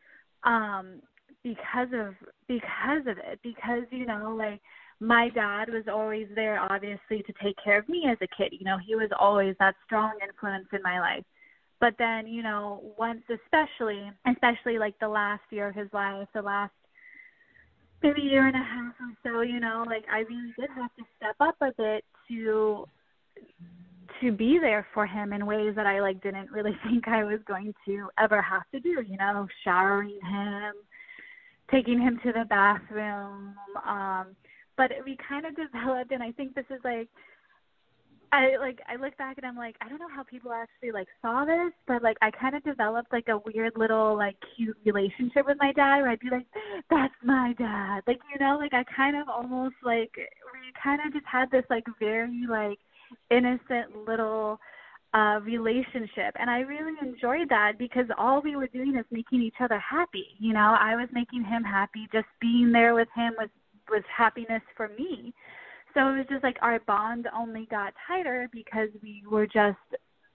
[0.44, 1.00] um
[1.42, 2.14] because of
[2.48, 4.60] because of it because you know like
[5.00, 8.64] my dad was always there obviously to take care of me as a kid you
[8.64, 11.24] know he was always that strong influence in my life
[11.80, 16.42] but then you know once especially especially like the last year of his life the
[16.42, 16.72] last
[18.02, 21.02] maybe year and a half or so you know like i really did have to
[21.16, 22.86] step up a bit to
[24.20, 27.40] to be there for him in ways that i like didn't really think i was
[27.46, 30.74] going to ever have to do you know showering him
[31.70, 33.54] taking him to the bathroom
[33.86, 34.26] um
[34.76, 37.08] but we kind of developed and i think this is like
[38.34, 41.06] I like I look back and I'm like I don't know how people actually like
[41.22, 45.46] saw this, but like I kind of developed like a weird little like cute relationship
[45.46, 46.46] with my dad where I'd be like,
[46.90, 51.12] "That's my dad," like you know, like I kind of almost like we kind of
[51.12, 52.78] just had this like very like
[53.30, 54.58] innocent little
[55.14, 59.60] uh relationship and I really enjoyed that because all we were doing is making each
[59.60, 60.26] other happy.
[60.40, 62.08] You know, I was making him happy.
[62.12, 63.48] Just being there with him was
[63.88, 65.32] was happiness for me.
[65.94, 69.78] So it was just like our bond only got tighter because we were just,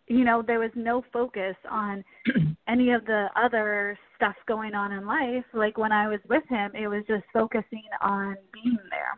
[0.08, 2.04] you know, there was no focus on
[2.67, 5.43] any of the other stuff going on in life.
[5.54, 9.17] Like when I was with him, it was just focusing on being there.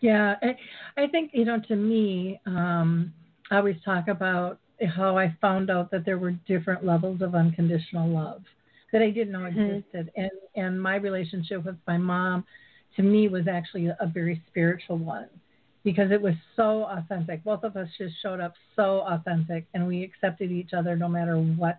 [0.00, 1.60] Yeah, I, I think you know.
[1.68, 3.12] To me, um,
[3.50, 4.58] I always talk about
[4.96, 8.42] how I found out that there were different levels of unconditional love
[8.92, 9.60] that I didn't know mm-hmm.
[9.60, 12.44] existed, and and my relationship with my mom
[12.96, 15.28] to me was actually a very spiritual one
[15.84, 17.42] because it was so authentic.
[17.44, 21.36] Both of us just showed up so authentic and we accepted each other no matter
[21.36, 21.78] what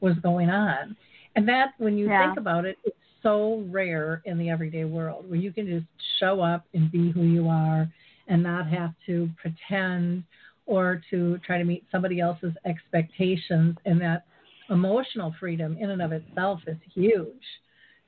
[0.00, 0.96] was going on.
[1.36, 2.26] And that, when you yeah.
[2.26, 5.86] think about it, it's so rare in the everyday world where you can just
[6.20, 7.88] show up and be who you are
[8.28, 10.24] and not have to pretend
[10.66, 13.76] or to try to meet somebody else's expectations.
[13.84, 14.24] And that
[14.70, 17.42] emotional freedom in and of itself is huge,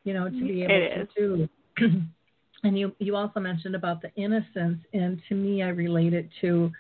[0.05, 2.03] you know, to be able it to do.
[2.67, 6.71] and you you also mentioned about the innocence and to me i relate it to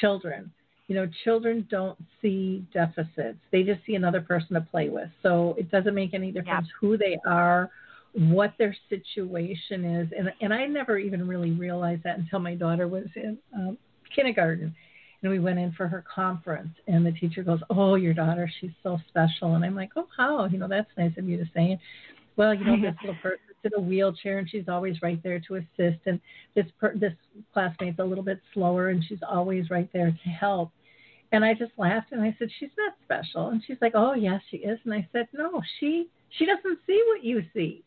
[0.00, 0.50] children.
[0.86, 3.38] You know children don't see deficits.
[3.52, 5.08] They just see another person to play with.
[5.22, 6.78] So it doesn't make any difference yeah.
[6.80, 7.70] who they are
[8.14, 10.08] what their situation is.
[10.16, 13.78] And and i never even really realized that until my daughter was in um,
[14.14, 14.74] kindergarten.
[15.22, 18.70] And we went in for her conference and the teacher goes oh your daughter she's
[18.82, 19.54] so special.
[19.56, 20.46] And i'm like oh how?
[20.46, 21.78] You know that's nice of you to say.
[22.36, 25.56] Well you know this little person in a wheelchair and she's always right there to
[25.56, 26.00] assist.
[26.06, 26.20] And
[26.54, 27.12] this per, this
[27.52, 30.70] classmate's a little bit slower and she's always right there to help.
[31.32, 34.40] And I just laughed and I said, "She's not special." And she's like, "Oh yes,
[34.50, 37.84] she is." And I said, "No, she she doesn't see what you see.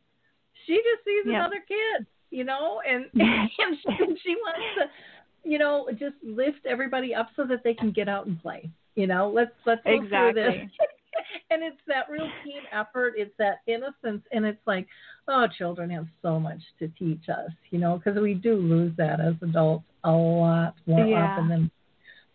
[0.67, 1.35] She just sees yep.
[1.35, 3.49] another kid, you know, and and
[3.81, 7.91] she, and she wants to, you know, just lift everybody up so that they can
[7.91, 8.69] get out and play.
[8.95, 10.43] You know, let's let's go exactly.
[10.43, 10.69] through this."
[11.49, 13.13] and it's that real team effort.
[13.17, 14.87] It's that innocence, and it's like,
[15.27, 19.19] oh, children have so much to teach us, you know, because we do lose that
[19.19, 21.23] as adults a lot more yeah.
[21.23, 21.71] often than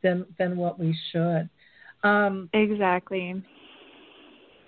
[0.03, 1.49] than than what we should.
[2.05, 3.42] Um, exactly.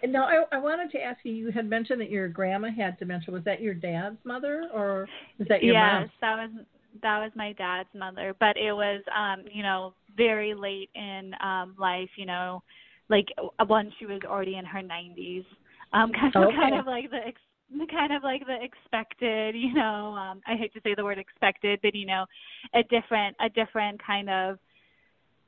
[0.06, 1.32] Now, I, I wanted to ask you.
[1.32, 3.32] You had mentioned that your grandma had dementia.
[3.32, 6.10] Was that your dad's mother, or was that your yes, mom?
[6.20, 6.64] that was
[7.02, 8.34] that was my dad's mother.
[8.38, 12.10] But it was, um, you know, very late in um life.
[12.16, 12.62] You know,
[13.08, 13.26] like
[13.68, 15.44] once she was already in her 90s.
[15.92, 16.56] Um, kind of, okay.
[16.56, 17.26] kind of like the
[17.70, 20.14] ex- kind of like the expected, you know.
[20.14, 22.26] Um, I hate to say the word expected, but you know,
[22.74, 24.58] a different a different kind of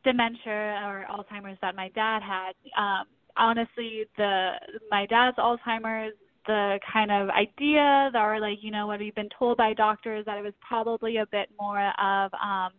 [0.05, 2.53] dementia or Alzheimer's that my dad had.
[2.77, 3.07] Um,
[3.37, 4.53] honestly, the
[4.91, 6.15] my dad's Alzheimer's
[6.47, 10.25] the kind of idea that or like you know what we've been told by doctors
[10.27, 12.73] that it was probably a bit more of um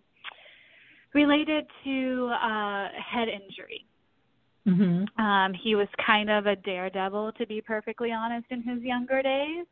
[1.13, 3.85] related to uh head injury
[4.67, 5.23] Mm-hmm.
[5.23, 9.65] Um, he was kind of a daredevil, to be perfectly honest, in his younger days.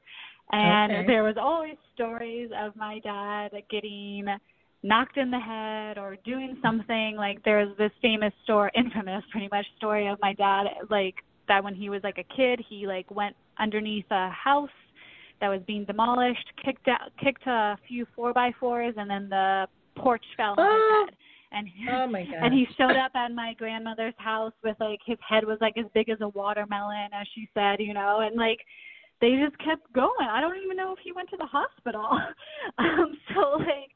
[0.52, 1.08] And okay.
[1.08, 4.26] there was always stories of my dad getting
[4.82, 7.16] knocked in the head or doing something.
[7.18, 11.16] Like there's this famous story, infamous, pretty much story of my dad, like
[11.48, 14.70] that when he was like a kid, he like went underneath a house
[15.40, 19.68] that was being demolished, kicked out, kicked a few four by fours, and then the
[19.98, 21.06] porch fell on oh.
[21.06, 21.18] his head
[21.52, 25.00] and he, oh my god and he showed up at my grandmother's house with like
[25.06, 28.36] his head was like as big as a watermelon as she said you know and
[28.36, 28.60] like
[29.22, 30.28] they just kept going.
[30.32, 32.08] I don't even know if he went to the hospital.
[32.78, 33.92] um so like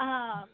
[0.00, 0.44] um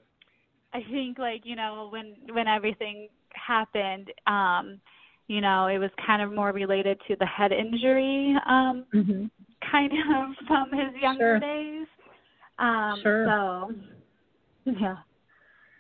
[0.73, 4.81] I think like, you know, when when everything happened, um,
[5.27, 9.25] you know, it was kind of more related to the head injury, um, mm-hmm.
[9.71, 11.41] kind of from his younger sure.
[11.41, 11.87] days.
[12.59, 13.27] Um sure.
[13.27, 13.73] so
[14.79, 14.97] yeah.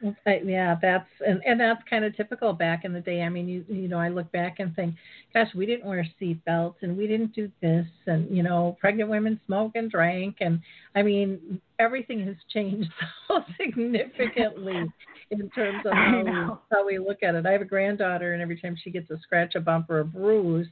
[0.05, 3.22] Uh, yeah, that's and and that's kind of typical back in the day.
[3.22, 4.94] I mean, you you know, I look back and think,
[5.34, 9.11] gosh, we didn't wear seat belts and we didn't do this, and you know, pregnant
[9.11, 10.61] women smoke and drank, and
[10.94, 12.90] I mean, everything has changed
[13.28, 14.84] so significantly
[15.30, 16.32] in terms of how we,
[16.70, 17.44] how we look at it.
[17.44, 20.05] I have a granddaughter, and every time she gets a scratch, a bump, or a
[20.05, 20.68] bruise,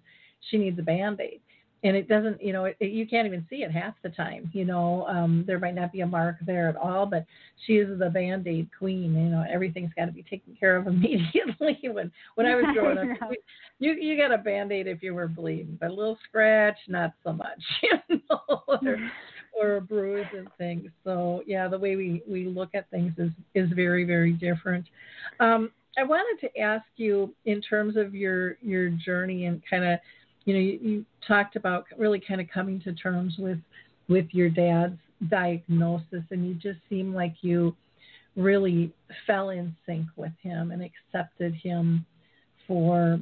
[0.50, 1.40] she needs a band aid
[1.86, 4.50] and it doesn't you know it, it, you can't even see it half the time
[4.52, 7.24] you know um there might not be a mark there at all but
[7.66, 11.78] she is the band-aid queen you know everything's got to be taken care of immediately
[11.92, 13.30] when when i was growing up.
[13.78, 17.32] You you got a band-aid if you were bleeding but a little scratch not so
[17.32, 18.98] much you know or,
[19.58, 20.90] or a bruise and things.
[21.04, 24.86] So yeah the way we we look at things is is very very different.
[25.40, 29.98] Um i wanted to ask you in terms of your your journey and kind of
[30.46, 33.58] you know, you, you talked about really kind of coming to terms with
[34.08, 37.76] with your dad's diagnosis, and you just seem like you
[38.36, 38.92] really
[39.26, 42.06] fell in sync with him and accepted him
[42.66, 43.18] for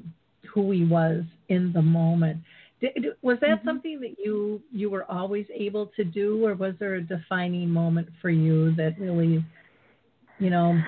[0.52, 2.38] who he was in the moment.
[2.80, 3.68] Did, was that mm-hmm.
[3.68, 8.08] something that you you were always able to do, or was there a defining moment
[8.20, 9.42] for you that really,
[10.38, 10.78] you know,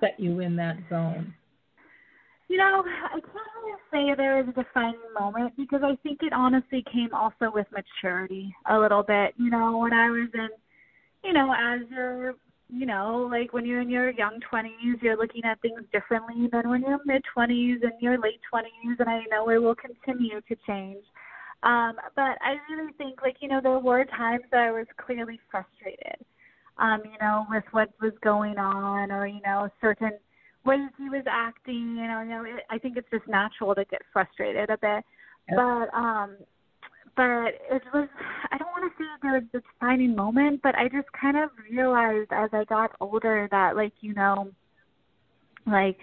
[0.00, 1.34] set you in that zone?
[2.48, 3.34] You know, I can't
[3.64, 7.66] really say there was a defining moment because I think it honestly came also with
[7.72, 9.34] maturity a little bit.
[9.38, 10.48] You know, when I was in,
[11.24, 12.34] you know, as you're,
[12.68, 16.68] you know, like when you're in your young 20s, you're looking at things differently than
[16.68, 20.56] when you're mid 20s and your late 20s, and I know it will continue to
[20.66, 21.04] change.
[21.62, 25.40] Um, but I really think, like, you know, there were times that I was clearly
[25.50, 26.22] frustrated,
[26.76, 30.12] um, you know, with what was going on or, you know, certain–
[30.64, 31.96] ways he was acting.
[31.98, 35.04] You know, you know, it, I think it's just natural to get frustrated a bit.
[35.48, 35.56] Yep.
[35.56, 36.36] But um,
[37.16, 38.08] but it was.
[38.50, 41.50] I don't want to say there was a defining moment, but I just kind of
[41.70, 44.50] realized as I got older that, like, you know,
[45.66, 45.96] like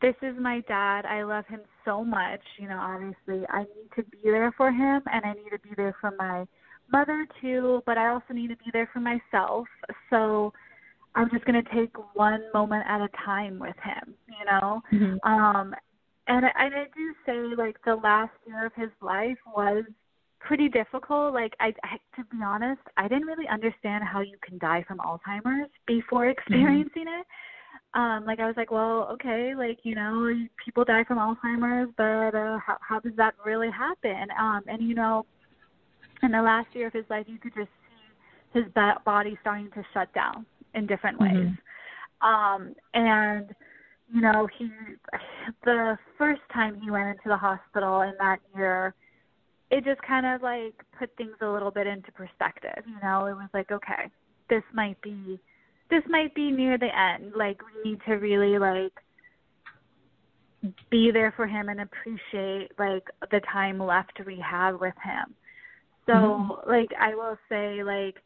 [0.00, 1.06] this is my dad.
[1.06, 2.40] I love him so much.
[2.58, 5.74] You know, obviously, I need to be there for him, and I need to be
[5.76, 6.46] there for my
[6.92, 7.82] mother too.
[7.86, 9.66] But I also need to be there for myself.
[10.10, 10.52] So
[11.16, 14.82] I'm just going to take one moment at a time with him, you know.
[14.92, 15.28] Mm-hmm.
[15.28, 15.74] Um
[16.26, 19.84] and I, and I do say like the last year of his life was
[20.40, 21.34] pretty difficult.
[21.34, 24.98] Like I, I to be honest, I didn't really understand how you can die from
[24.98, 26.38] Alzheimer's before mm-hmm.
[26.38, 27.20] experiencing mm-hmm.
[27.20, 27.26] it.
[27.94, 30.34] Um like I was like, well, okay, like, you know,
[30.64, 34.28] people die from Alzheimer's, but uh how how does that really happen?
[34.38, 35.26] Um and you know,
[36.22, 38.64] in the last year of his life, you could just see his
[39.04, 41.30] body starting to shut down in different ways.
[41.32, 42.26] Mm-hmm.
[42.26, 43.54] Um, and
[44.12, 44.68] you know, he
[45.64, 48.94] the first time he went into the hospital in that year,
[49.70, 52.84] it just kind of like put things a little bit into perspective.
[52.86, 54.10] You know, it was like, okay,
[54.48, 55.40] this might be
[55.90, 57.32] this might be near the end.
[57.36, 58.92] Like we need to really like
[60.90, 65.34] be there for him and appreciate like the time left we have with him.
[66.06, 66.70] So mm-hmm.
[66.70, 68.16] like I will say like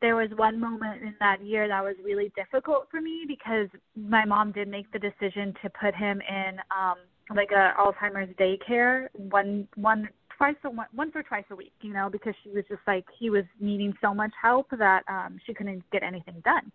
[0.00, 4.24] there was one moment in that year that was really difficult for me because my
[4.24, 6.96] mom did make the decision to put him in um
[7.34, 12.08] like a Alzheimer's daycare one one twice a once or twice a week, you know,
[12.10, 15.82] because she was just like he was needing so much help that um she couldn't
[15.92, 16.72] get anything done.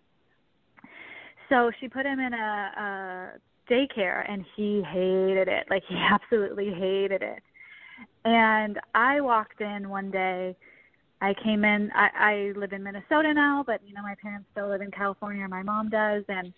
[1.49, 5.65] So she put him in a, a daycare and he hated it.
[5.69, 7.41] Like he absolutely hated it.
[8.23, 10.55] And I walked in one day
[11.22, 11.89] I came in.
[11.95, 15.47] I, I live in Minnesota now, but you know my parents still live in California.
[15.47, 16.53] My mom does, and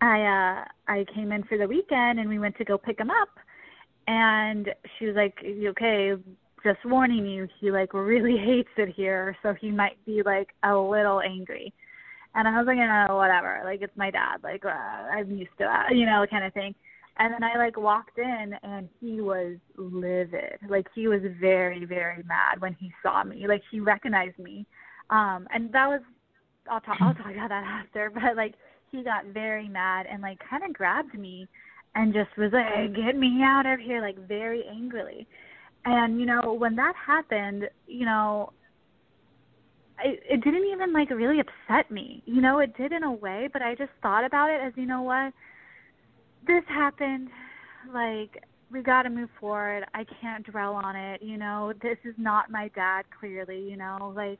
[0.00, 3.10] I uh I came in for the weekend, and we went to go pick him
[3.10, 3.28] up.
[4.06, 6.14] And she was like, "Okay,
[6.64, 10.74] just warning you, he like really hates it here, so he might be like a
[10.74, 11.72] little angry."
[12.34, 12.78] And I was like,
[13.10, 13.60] "Oh, whatever.
[13.64, 14.38] Like it's my dad.
[14.42, 16.74] Like uh, I'm used to that, you know, kind of thing."
[17.20, 20.58] And then I like walked in and he was livid.
[20.68, 23.46] Like he was very, very mad when he saw me.
[23.46, 24.66] Like he recognized me.
[25.10, 26.00] Um and that was
[26.70, 28.54] I'll talk I'll talk about that after, but like
[28.90, 31.46] he got very mad and like kind of grabbed me
[31.94, 35.26] and just was like, "Get me out of here!" like very angrily.
[35.84, 38.52] And you know, when that happened, you know,
[40.02, 42.22] it, it didn't even like really upset me.
[42.24, 44.86] You know, it did in a way, but I just thought about it as, you
[44.86, 45.32] know what?
[46.46, 47.28] This happened
[47.92, 49.84] like we got to move forward.
[49.94, 51.22] I can't dwell on it.
[51.22, 53.04] You know, this is not my dad.
[53.18, 54.38] Clearly, you know, like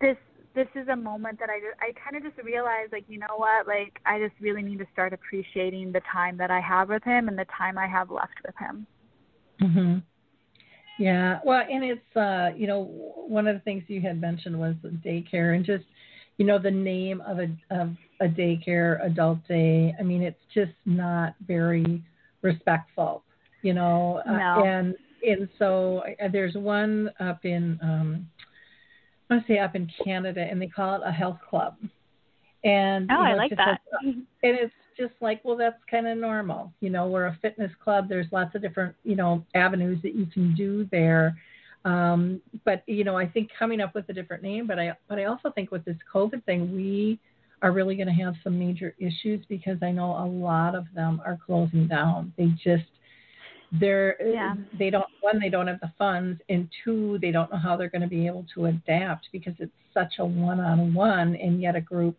[0.00, 0.16] this.
[0.54, 3.66] This is a moment that I I kind of just realized, like, you know what,
[3.66, 7.28] like, I just really need to start appreciating the time that I have with him
[7.28, 8.86] and the time I have left with him.
[9.62, 10.02] Mhm.
[10.98, 11.40] Yeah.
[11.42, 12.82] Well, and it's uh, you know,
[13.26, 14.74] one of the things you had mentioned was
[15.04, 15.84] daycare and just
[16.38, 19.94] you know the name of a of a daycare adult day.
[19.98, 22.02] I mean, it's just not very
[22.42, 23.22] respectful,
[23.62, 24.22] you know.
[24.26, 24.32] No.
[24.32, 28.26] Uh, and and so uh, there's one up in um
[29.30, 31.76] I want to say up in Canada, and they call it a health club.
[32.64, 33.80] And Oh, you know, I like that.
[34.02, 36.72] and it's just like, well, that's kind of normal.
[36.80, 38.08] You know, we're a fitness club.
[38.08, 41.36] There's lots of different, you know, avenues that you can do there.
[41.84, 44.66] Um, but you know, I think coming up with a different name.
[44.66, 47.18] But I, but I also think with this COVID thing, we
[47.62, 51.22] are really going to have some major issues because I know a lot of them
[51.24, 52.32] are closing down.
[52.36, 52.84] They just
[53.80, 54.54] they're Yeah.
[54.78, 57.88] they don't one they don't have the funds and two they don't know how they're
[57.88, 61.74] going to be able to adapt because it's such a one on one and yet
[61.74, 62.18] a group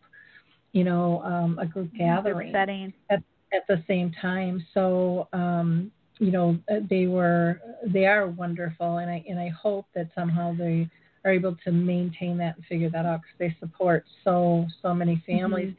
[0.72, 2.92] you know um a group gathering setting.
[3.12, 3.22] at
[3.54, 9.10] at the same time so um you know uh, they were they are wonderful and
[9.10, 10.88] i and i hope that somehow they
[11.26, 15.22] are able to maintain that and figure that out because they support so so many
[15.26, 15.74] families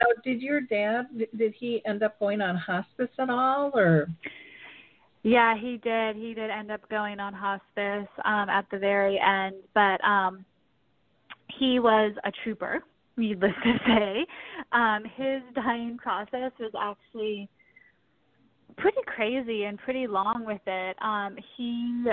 [0.00, 4.08] now did your dad did- did he end up going on hospice at all or
[5.22, 6.14] Yeah, he did.
[6.14, 10.44] He did end up going on hospice um at the very end, but um
[11.58, 12.82] he was a trooper,
[13.16, 14.26] needless to say.
[14.72, 17.48] Um his dying process was actually
[18.76, 20.96] pretty crazy and pretty long with it.
[21.02, 22.04] Um he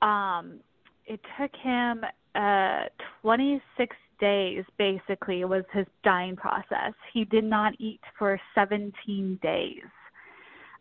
[0.00, 0.60] um
[1.06, 2.84] it took him uh
[3.22, 6.92] 26 days basically was his dying process.
[7.12, 9.82] He did not eat for 17 days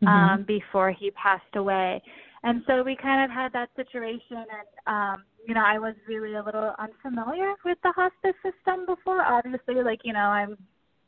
[0.08, 2.02] um, before he passed away.
[2.44, 4.48] And so we kind of had that situation, and
[4.88, 9.22] um, you know, I was really a little unfamiliar with the hospice system before.
[9.22, 10.58] Obviously, like you know, I'm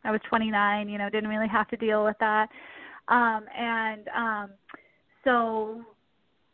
[0.04, 2.50] I was 29, you know, didn't really have to deal with that,
[3.08, 4.50] um, and um,
[5.24, 5.82] so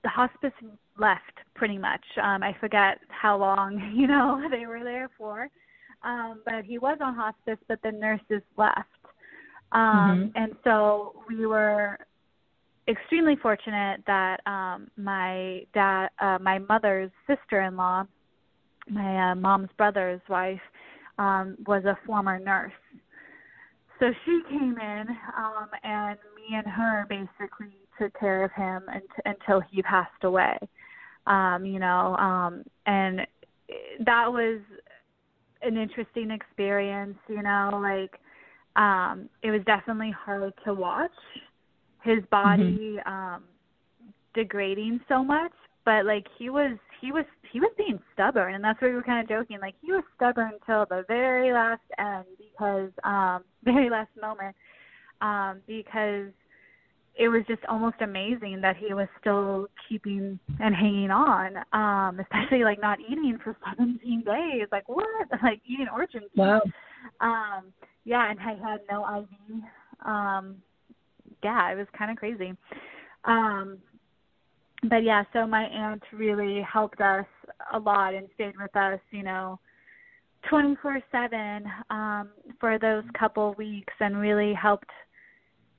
[0.04, 0.52] the hospice
[0.98, 1.22] left
[1.56, 2.04] pretty much.
[2.22, 5.50] Um, I forget how long, you know, they were there for,
[6.04, 8.88] um, but he was on hospice, but the nurses left.
[9.72, 12.00] Um, And so we were
[12.90, 18.04] extremely fortunate that um my dad uh my mother's sister-in-law
[18.90, 20.60] my uh, mom's brother's wife
[21.20, 22.72] um was a former nurse
[24.00, 25.06] so she came in
[25.38, 26.18] um and
[26.54, 30.58] and her basically took care of him unt- until he passed away.
[31.28, 33.22] Um you know um and
[34.06, 34.62] that was
[35.62, 38.20] an interesting experience you know like
[38.82, 41.12] um it was definitely hard to watch
[42.04, 43.44] his body um
[44.34, 45.52] degrading so much
[45.86, 49.04] but like he was he was he was being stubborn and that's where we were
[49.04, 53.90] kind of joking like he was stubborn till the very last end because um very
[53.90, 54.56] last moment
[55.22, 56.28] um because
[57.20, 62.64] it was just almost amazing that he was still keeping and hanging on um especially
[62.64, 64.68] like not eating for 17 days.
[64.72, 65.06] Like what?
[65.44, 66.62] Like eating origin wow.
[67.22, 67.74] Um
[68.06, 69.62] yeah and i had no iv
[70.06, 70.56] um
[71.44, 72.54] yeah it was kind of crazy.
[73.26, 73.78] Um
[74.90, 77.26] but yeah so my aunt really helped us
[77.74, 79.60] a lot and stayed with us you know
[80.50, 84.90] twenty four seven um for those couple weeks and really helped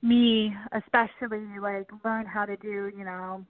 [0.03, 3.45] me especially like learn how to do you know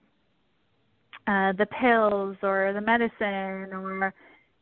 [1.27, 4.13] uh the pills or the medicine or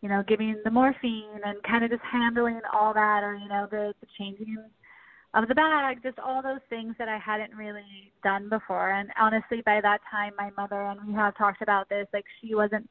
[0.02, 3.68] you know giving the morphine and kind of just handling all that or you know
[3.72, 4.58] the the changing
[5.34, 8.92] of the bag, just all those things that I hadn't really done before.
[8.94, 12.08] And honestly, by that time, my mother and we have talked about this.
[12.14, 12.90] Like she wasn't,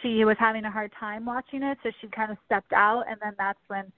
[0.00, 3.18] she was having a hard time watching it, so she kind of stepped out, and
[3.20, 3.90] then that's when,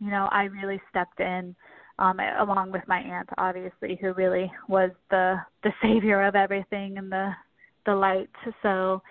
[0.00, 1.56] you know, I really stepped in,
[1.98, 7.10] um, along with my aunt, obviously, who really was the the savior of everything and
[7.10, 7.30] the
[7.86, 8.30] the light.
[8.62, 9.02] So,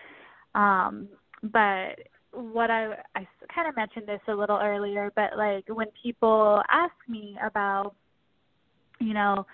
[0.56, 1.08] um,
[1.44, 2.00] but
[2.32, 6.94] what I I kind of mentioned this a little earlier, but like when people ask
[7.08, 7.96] me about
[9.00, 9.46] you know,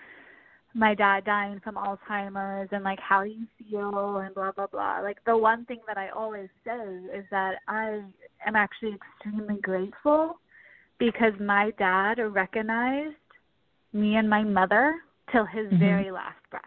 [0.72, 5.00] my dad dying from Alzheimer's and like how you feel and blah blah blah.
[5.00, 6.80] Like the one thing that I always say
[7.16, 8.02] is that I
[8.46, 10.38] am actually extremely grateful
[10.98, 13.16] because my dad recognized
[13.92, 14.96] me and my mother
[15.32, 15.78] till his Mhm.
[15.78, 16.64] very last breath.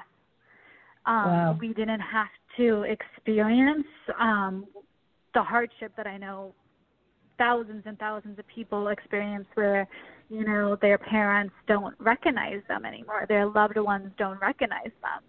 [1.05, 1.57] Um Wow.
[1.59, 3.87] we didn't have to experience
[4.19, 4.67] um
[5.33, 6.53] the hardship that I know
[7.37, 9.87] thousands and thousands of people experience where
[10.29, 15.23] you know their parents don't recognize them anymore their loved ones don't recognize them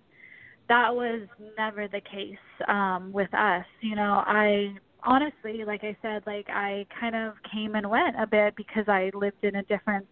[0.69, 1.27] that was
[1.59, 2.37] never the case
[2.69, 3.65] um with us.
[3.81, 4.75] You know, I
[5.05, 9.11] honestly, like I said, like I kind of came and went a bit because I
[9.15, 10.07] lived in a different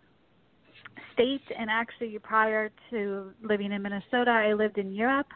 [1.13, 5.29] state and actually prior to living in Minnesota, I lived in Europe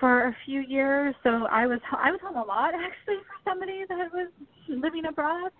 [0.00, 1.14] for a few years.
[1.22, 4.30] So I was I was home a lot actually for somebody that was
[4.68, 5.50] living abroad.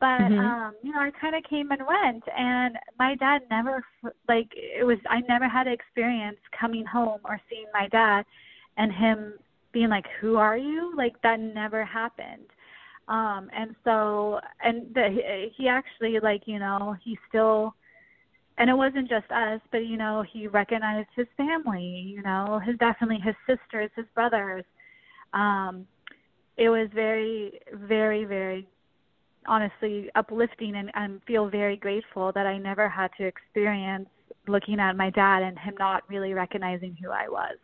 [0.00, 0.38] But Mhm.
[0.38, 3.84] um, you know, I kind of came and went, and my dad never
[4.28, 4.98] like it was.
[5.08, 8.24] I never had experience coming home or seeing my dad,
[8.76, 9.34] and him
[9.72, 12.46] being like, "Who are you?" Like that never happened.
[13.06, 17.74] Um, and so, and the, he actually like you know he still
[18.58, 22.76] and it wasn't just us, but you know, he recognized his family, you know, his
[22.78, 24.64] definitely his sisters, his brothers.
[25.32, 25.86] Um
[26.56, 28.68] it was very, very, very
[29.46, 34.08] honestly uplifting and, and feel very grateful that I never had to experience
[34.46, 37.56] looking at my dad and him not really recognizing who I was.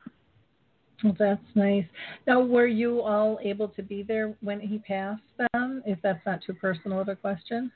[1.03, 1.87] Well, that's nice.
[2.27, 5.83] Now, were you all able to be there when he passed then?
[5.87, 7.73] If that's not too personal of a question.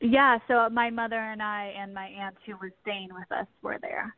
[0.00, 3.78] Yeah, so my mother and I and my aunt who was staying with us were
[3.80, 4.14] there.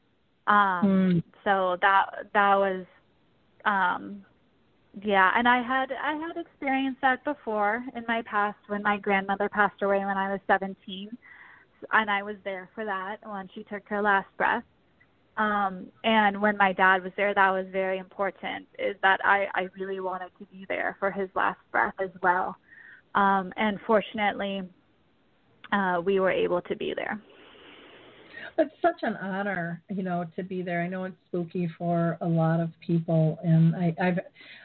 [0.47, 1.18] Um Hmm.
[1.45, 2.87] so that that was
[3.64, 4.24] um
[5.03, 9.49] yeah, and I had I had experienced that before in my past when my grandmother
[9.49, 11.11] passed away when I was 17
[11.93, 14.64] and I was there for that when she took her last breath.
[15.37, 19.68] Um and when my dad was there that was very important is that I I
[19.79, 22.57] really wanted to be there for his last breath as well.
[23.14, 24.62] Um and fortunately
[25.73, 27.21] uh we were able to be there.
[28.61, 30.83] It's such an honor, you know, to be there.
[30.83, 34.19] I know it's spooky for a lot of people, and I, I've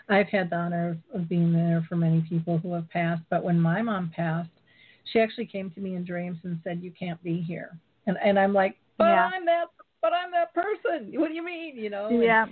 [0.10, 3.22] I've had the honor of, of being there for many people who have passed.
[3.30, 4.50] But when my mom passed,
[5.12, 7.78] she actually came to me in dreams and said, "You can't be here,"
[8.08, 9.30] and and I'm like, "But Yeah.
[9.32, 9.66] I'm that,
[10.02, 11.12] but I'm that person.
[11.20, 11.78] What do you mean?
[11.78, 12.48] You know?" And- Yeah.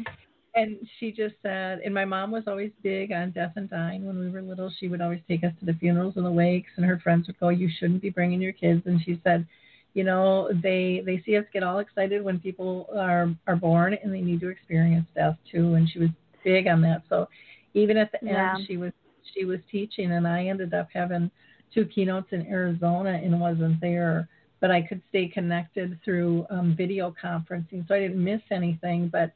[0.55, 4.05] And she just said, and my mom was always big on death and dying.
[4.05, 6.71] When we were little, she would always take us to the funerals and the wakes,
[6.75, 9.45] and her friends would go, "You shouldn't be bringing your kids." And she said,
[9.93, 14.13] "You know, they they see us get all excited when people are are born, and
[14.13, 16.09] they need to experience death too." And she was
[16.43, 17.03] big on that.
[17.09, 17.27] So
[17.73, 18.55] even at the Yeah.
[18.55, 18.91] end, she was
[19.33, 21.31] she was teaching, and I ended up having
[21.73, 24.27] two keynotes in Arizona and wasn't there.
[24.59, 29.07] But I could stay connected through um, video conferencing, so I didn't miss anything.
[29.07, 29.31] But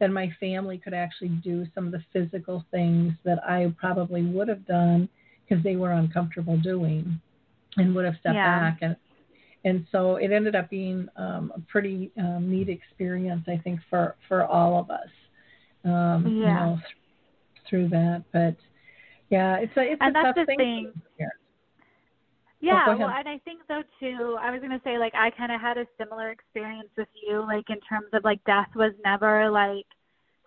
[0.00, 4.48] then my family could actually do some of the physical things that I probably would
[4.48, 5.08] have done
[5.48, 7.20] because they were uncomfortable doing
[7.76, 8.60] and would have stepped Yeah.
[8.60, 8.96] back and
[9.64, 14.16] and so it ended up being um, a pretty um, neat experience I think for
[14.28, 15.08] for all of us
[15.84, 16.54] um, you Yeah.
[16.54, 16.78] know
[17.68, 18.56] through that but
[19.30, 20.92] yeah it's a it's And a that's tough the thing thing.
[22.60, 22.74] Here.
[22.74, 24.36] Yeah, Oh, well, and I think though too.
[24.40, 27.68] I was gonna say like I kind of had a similar experience with you, like
[27.70, 29.86] in terms of like death was never like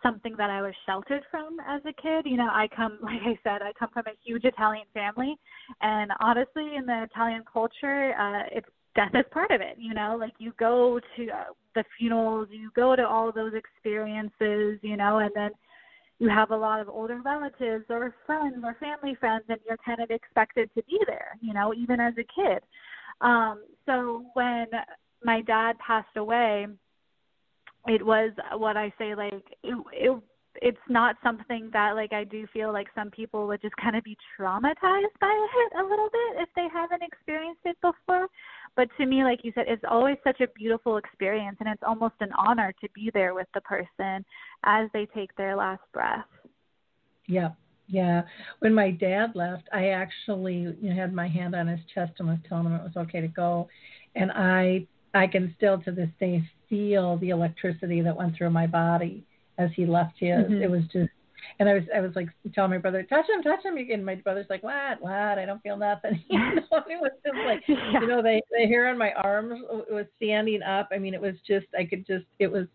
[0.04, 2.26] something that I was sheltered from as a kid.
[2.26, 5.36] You know, I come, like I said, I come from a huge Italian family,
[5.82, 9.78] and honestly, in the Italian culture, uh, it's death is part of it.
[9.78, 11.44] You know, like you go to uh,
[11.76, 15.52] the funerals, you go to all those experiences, you know, and then
[16.22, 20.00] you have a lot of older relatives or friends or family friends and you're kind
[20.00, 22.62] of expected to be there, you know, even as a kid.
[23.22, 24.68] Um, so when
[25.24, 26.68] my dad passed away,
[27.88, 30.22] it was what I say like it, it
[30.62, 34.04] it's not something that like I do feel like some people would just kind of
[34.04, 38.28] be traumatized by it a little bit if they haven't experienced it before.
[38.76, 42.16] But to me, like you said, it's always such a beautiful experience and it's almost
[42.20, 44.26] an honor to be there with the person
[44.64, 46.26] as they take their last breath.
[47.28, 47.50] Yeah,
[47.88, 48.24] yeah.
[48.60, 52.28] When my dad left, I actually you know, had my hand on his chest and
[52.28, 53.68] was telling him it was okay to go,
[54.16, 58.66] and I I can still to this day feel the electricity that went through my
[58.66, 59.26] body
[59.62, 60.46] as he left his.
[60.50, 60.62] Mhm.
[60.62, 61.10] It was just,
[61.60, 64.16] and I was I was like telling my brother, touch him, touch him, and my
[64.16, 65.38] brother's like, what, what?
[65.40, 66.24] I don't feel nothing.
[66.30, 68.00] You know, it was just like Yeah.
[68.02, 70.90] you know the the hair on my arms was standing up.
[70.92, 72.68] I mean, it was just I could just it was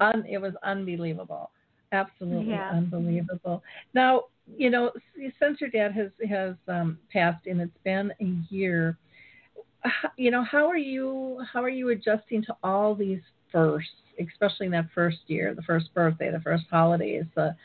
[0.00, 1.50] un it was unbelievable,
[1.92, 2.70] absolutely Yeah.
[2.72, 3.62] unbelievable.
[3.94, 4.24] Now
[4.56, 4.90] you know
[5.40, 8.96] since your dad has has um, passed and it's been a year,
[10.16, 13.20] you know how are you how are you adjusting to all these
[13.52, 17.56] firsts, especially in that first year, the first birthday, the first holidays, the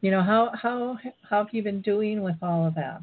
[0.00, 3.00] you know how how how have you been doing with all of that?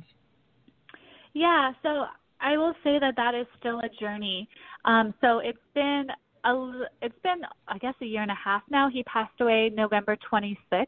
[1.34, 2.06] Yeah, so
[2.40, 4.48] I will say that that is still a journey.
[4.86, 6.08] Um, so it's been
[6.46, 8.90] a, it's been I guess a year and a half now.
[8.90, 10.86] He passed away November 26th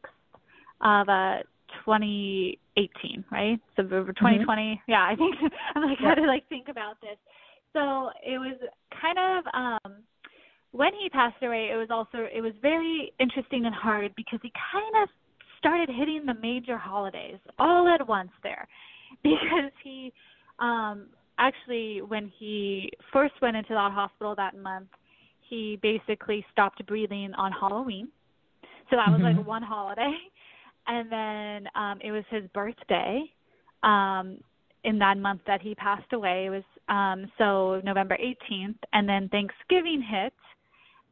[0.81, 1.43] of uh
[1.85, 3.59] 2018, right?
[3.75, 4.81] So over 2020.
[4.87, 5.35] Yeah, I think
[5.75, 7.17] I'm like how to like think about this.
[7.73, 8.57] So it was
[9.01, 10.03] kind of um
[10.72, 14.51] when he passed away, it was also it was very interesting and hard because he
[14.72, 15.09] kind of
[15.57, 18.68] started hitting the major holidays all at once there,
[19.24, 20.13] because he
[20.59, 21.07] um
[21.39, 24.89] actually when he first went into that hospital that month,
[25.49, 28.09] he basically stopped breathing on Halloween.
[28.89, 29.36] So that was Mhm.
[29.38, 30.13] like one holiday.
[30.89, 33.24] And then um it was his birthday
[33.84, 34.38] um
[34.86, 36.45] in that month that he passed away.
[36.45, 40.34] It was um so November 18th and then Thanksgiving hit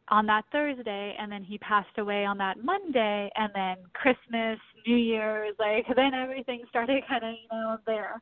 [0.09, 4.95] on that Thursday and then he passed away on that Monday and then Christmas, New
[4.95, 8.21] Year's, like then everything started kind of, you know, there.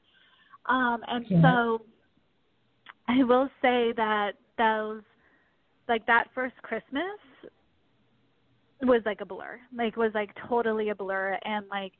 [0.67, 1.41] Um and Yeah.
[1.41, 1.81] so
[3.07, 5.01] I will say that those
[5.89, 7.19] like that first Christmas
[8.81, 9.59] was like a blur.
[9.75, 11.93] Like was like totally a blur and like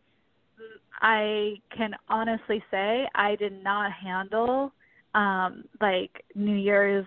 [1.01, 4.71] I can honestly say I did not handle
[5.13, 7.05] um like New Year's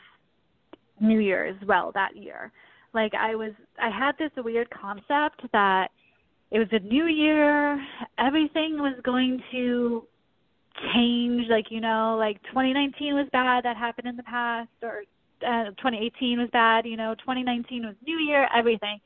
[1.00, 2.52] New Year's well that year.
[2.94, 5.88] Like I was I had this weird concept that
[6.50, 7.80] it was a new year,
[8.18, 10.06] everything was going to
[10.94, 15.02] change like you know like 2019 was bad that happened in the past or
[15.46, 18.98] uh, 2018 was bad you know 2019 was new year everything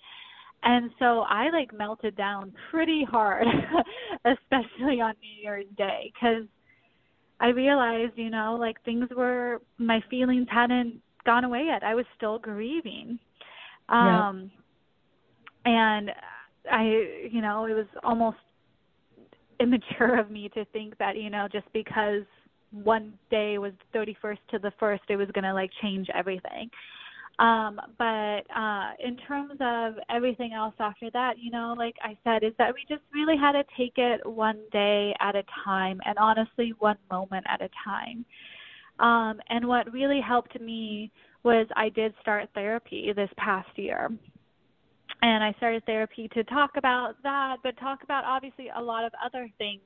[0.63, 3.47] and so i like melted down pretty hard
[4.25, 6.47] especially on new year's day cuz
[7.39, 11.83] i realized you know like things were my feelings hadn't gone away yet.
[11.83, 13.19] I was still grieving.
[13.89, 14.29] Yeah.
[14.29, 14.51] um
[15.65, 16.11] and
[16.71, 16.85] i
[17.31, 18.39] you know it was almost
[19.59, 22.23] immature of me to think that you know just because
[22.73, 26.71] one day was the 31st to the 1st it was going to like change everything.
[27.41, 32.45] Um but uh in terms of everything else after that you know like i said
[32.45, 36.19] is that we just really had to take it one day at a time and
[36.19, 38.25] honestly one moment at a time
[39.01, 41.11] um and what really helped me
[41.43, 44.11] was i did start therapy this past year
[45.23, 49.13] and I started therapy to talk about that, but talk about obviously a lot of
[49.25, 49.83] other things.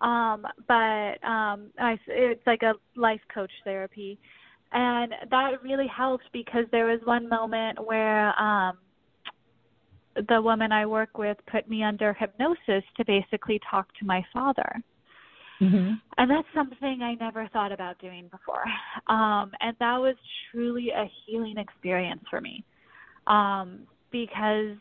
[0.00, 4.18] Um, but um, I, it's like a life coach therapy,
[4.72, 8.78] and that really helped because there was one moment where um,
[10.28, 14.82] the woman I work with put me under hypnosis to basically talk to my father.
[15.60, 16.00] Mhm.
[16.18, 18.64] And that's something I never thought about doing before.
[19.06, 20.16] Um, and that was
[20.50, 22.64] truly a healing experience for me.
[23.26, 24.76] Um, because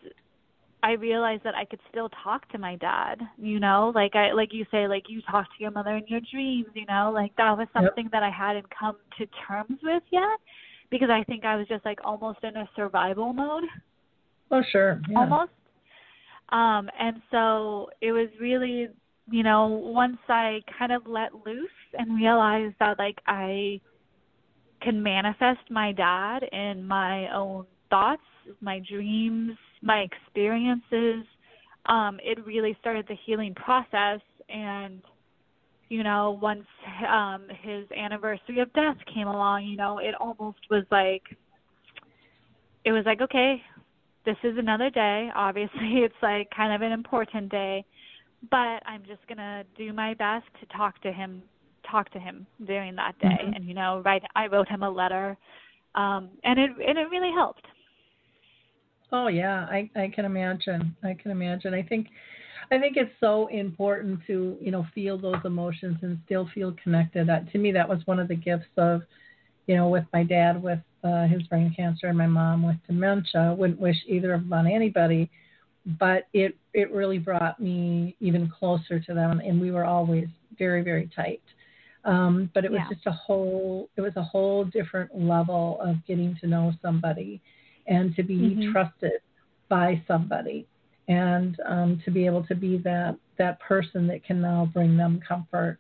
[0.84, 4.54] I realized that I could still talk to my dad, you know, like I like
[4.54, 7.58] you say, like you talk to your mother in your dreams, you know, like that
[7.58, 7.84] was Yep.
[7.84, 10.40] something that I hadn't come to terms with yet
[10.90, 13.64] because I think I was just like almost in a survival mode
[14.52, 15.02] Oh, sure.
[15.10, 15.20] Yeah.
[15.20, 15.52] almost.
[16.50, 18.88] Um, and so it was really,
[19.30, 23.82] you know, once I kind of let loose and realized that like I
[24.82, 28.22] can manifest my dad in my own thoughts,
[28.62, 31.26] my dreams, my experiences,
[31.88, 35.02] um, it really started the healing process and
[35.90, 36.66] you know, once
[37.10, 41.24] um his anniversary of death came along, you know, it almost was like
[42.84, 43.62] it was like, okay,
[44.26, 45.30] this is another day.
[45.36, 45.72] Obviously,
[46.04, 47.86] it's like kind of an important day,
[48.52, 51.44] but I'm just going to do my best to talk to him
[51.90, 53.56] talk to him during that day Mhm.
[53.56, 55.38] and you know, write I wrote him a letter
[55.96, 57.66] um and it and it really helped.
[59.12, 60.96] Oh yeah, I I can imagine.
[61.04, 61.74] I can imagine.
[61.74, 62.08] I think
[62.72, 67.28] I think it's so important to, you know, feel those emotions and still feel connected.
[67.28, 69.04] that to me that was one of the gifts of,
[69.68, 73.42] you know, with my dad with uh, his brain cancer and my mom with dementia.
[73.42, 75.30] I wouldn't wish either of them on anybody,
[76.00, 80.28] but it it really brought me even closer to them and we were always
[80.58, 81.42] very very tight.
[82.04, 82.90] Um, but it was Yeah.
[82.94, 87.42] just a whole it was a whole different level of getting to know somebody
[87.88, 88.72] and to be Mhm.
[88.72, 89.22] trusted
[89.70, 90.66] by somebody
[91.08, 95.20] and um, to be able to be that that person that can now bring them
[95.22, 95.78] comfort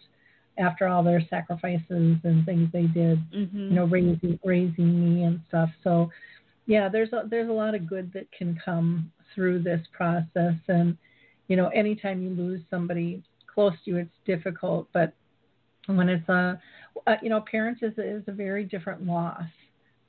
[0.57, 3.69] after all their sacrifices and things they did Mhm.
[3.69, 6.09] you know raising raising me and stuff so
[6.65, 10.55] yeah there's a there's a lot of good that can come through this process.
[10.67, 10.97] And
[11.47, 13.23] you know anytime you lose somebody
[13.53, 14.87] close to you it's difficult.
[14.93, 15.13] But
[15.87, 16.59] when it's a,
[17.07, 19.43] a you know parents is is a very different loss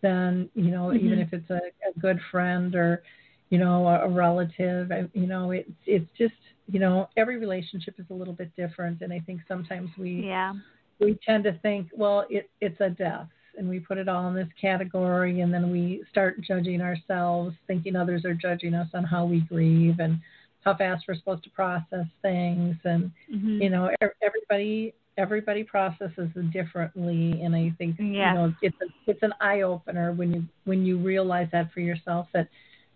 [0.02, 1.26] than you know even Mhm.
[1.26, 3.02] if it's a, a good friend or
[3.50, 4.90] you know a, a relative.
[4.92, 6.34] I- you know it's it's just
[6.70, 9.00] you know every relationship is a little bit different.
[9.02, 10.54] And i think sometimes we Yeah.
[11.00, 13.28] we tend to think, well, it, it's a death,
[13.58, 17.96] and we put it all in this category, and then we start judging ourselves, thinking
[17.96, 20.18] others are judging us on how we grieve and
[20.64, 23.62] how fast we're supposed to process things, and Mhm.
[23.62, 23.90] you know,
[24.22, 28.04] everybody everybody processes differently, and I think Yeah.
[28.28, 31.80] you know it's a, it's an eye opener when you when you realize that for
[31.80, 32.46] yourself that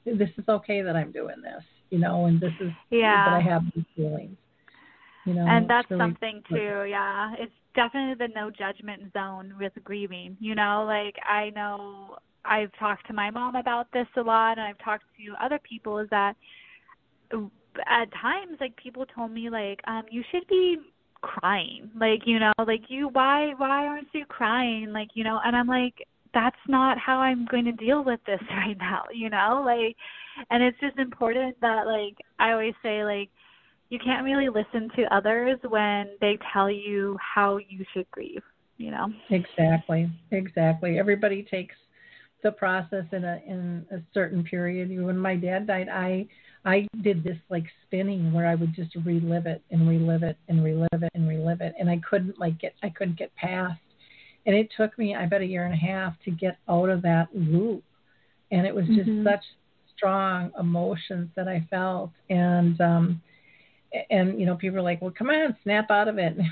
[0.05, 3.25] this is okay that I'm doing this, you know, and this is Yeah.
[3.25, 4.37] that I have these feelings.
[5.25, 7.35] You know, and that's really- something too yeah.
[7.39, 10.85] It's definitely the no judgment zone with grieving you know?
[10.87, 15.05] Like i know i've talked to my mom about this a lot and i've talked
[15.17, 16.35] to other people is that
[17.87, 20.77] at times like people told me like um you should be
[21.21, 24.93] crying like you know like you why why aren't you crying?
[24.93, 25.95] Like you know and i'm like
[26.35, 29.63] that's not how i'm going to deal with this right now you know?
[29.65, 29.97] Like
[30.51, 33.31] and it's just important that like i always say like
[33.93, 38.43] you can't really listen to others when they tell you how you should grieve
[38.79, 40.99] you know Exactly, exactly.
[40.99, 41.75] Everybody takes
[42.43, 44.89] the process in a in a certain period.
[45.01, 46.27] When my dad died, I
[46.65, 50.65] I did this like spinning where I would just relive it and relive it and
[50.65, 53.81] relive it and relive it, and I couldn't like get I couldn't get past.
[54.47, 57.01] And it took me, I bet, a year and a half to get out of
[57.03, 57.85] that loop.
[58.51, 59.23] And it was just Mhm.
[59.25, 59.45] such
[59.97, 63.23] strong emotions that I felt, and um,
[64.11, 66.37] and you know people are like, well, come on, snap out of it.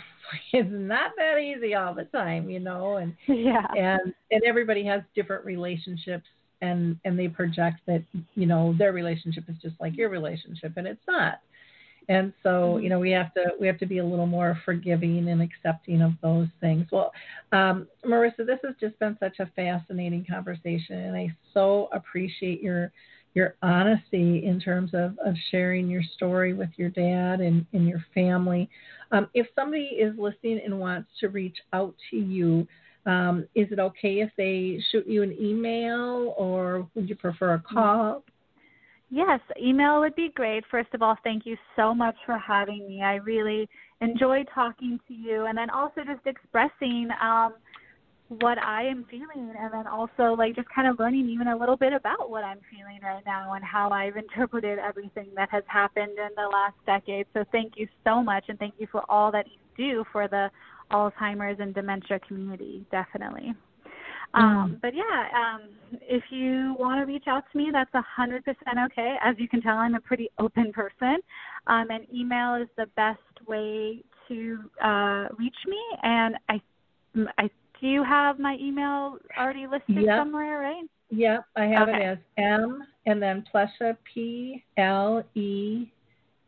[0.52, 3.66] It's not that easy all the time, you know, and yeah.
[3.76, 6.26] and and everybody has different relationships
[6.62, 8.04] and and they project that
[8.36, 11.40] you know their relationship is just like your relationship and it's not.
[12.08, 15.28] And so you know we have to we have to be a little more forgiving
[15.28, 16.86] and accepting of those things.
[16.92, 17.10] Well
[17.50, 22.92] um, Marisa this has just been such a fascinating conversation and i so appreciate your
[23.34, 28.04] your honesty in terms of, of sharing your story with your dad and, and your
[28.14, 28.68] family.
[29.12, 32.66] Um, if somebody is listening and wants to reach out to you,
[33.06, 37.60] um, is it okay if they shoot you an email or would you prefer a
[37.60, 38.22] call?
[39.12, 40.62] Yes, email would be great.
[40.70, 43.02] First of all, thank you so much for having me.
[43.02, 43.68] I really
[44.00, 47.54] enjoy talking to you and then also just expressing um,
[48.38, 51.76] what I am feeling and then also like just kind of learning even a little
[51.76, 56.12] bit about what I'm feeling right now and how I've interpreted everything that has happened
[56.16, 57.26] in the last decade.
[57.34, 60.48] So thank you so much and thank you for all that you do for the
[60.92, 63.52] Alzheimer's and dementia community, definitely.
[64.32, 65.62] Um, but yeah, um,
[66.02, 69.16] if you want to reach out to me, that's a hundred percent okay.
[69.24, 71.16] As you can tell, I'm a pretty open person,
[71.66, 73.18] um, and email is the best
[73.48, 75.78] way to uh, reach me.
[76.04, 76.60] And I,
[77.38, 77.50] I
[77.80, 80.18] do you have my email already listed Yep.
[80.18, 80.84] somewhere, right?
[81.10, 81.98] Yep, I have Okay.
[81.98, 85.86] it as M and then Plescia P L E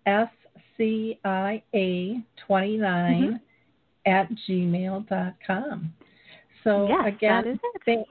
[0.06, 0.28] S
[0.76, 4.10] C I A twenty nine mm-hmm.
[4.10, 5.92] at gmail dot com.
[6.64, 7.82] So yes, again, that is it.
[7.84, 8.06] thank,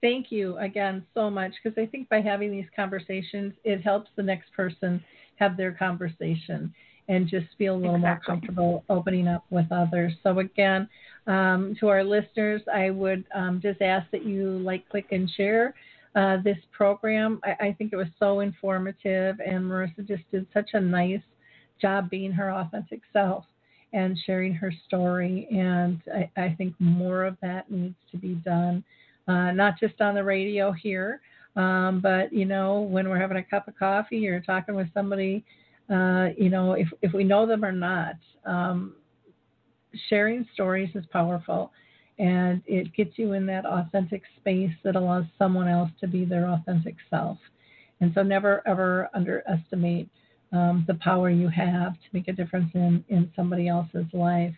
[0.00, 4.22] thank you again so much because I think by having these conversations, it helps the
[4.22, 5.02] next person
[5.36, 6.72] have their conversation
[7.08, 10.12] and just feel a little more comfortable opening up with others.
[10.22, 10.88] So again,
[11.26, 15.74] um, to our listeners, I would um, just ask that you like, click, and share
[16.16, 17.40] uh, this program.
[17.44, 21.22] I, I think it was so informative, and Marisa just did such a nice
[21.80, 23.44] job being her authentic self
[23.92, 25.48] and sharing her story.
[25.50, 28.84] And I, I think more of that needs to be done,
[29.28, 31.20] uh, not just on the radio here,
[31.56, 35.44] um, but you know when we're having a cup of coffee or talking with somebody,
[35.90, 38.14] uh, you know if if we know them or not.
[38.46, 38.94] Um,
[40.08, 41.72] sharing stories is powerful
[42.18, 46.48] and it gets you in that authentic space that allows someone else to be their
[46.48, 47.38] authentic self.
[48.00, 50.08] And so never ever underestimate
[50.52, 54.54] um, the power you have to make a difference in, in somebody else's life.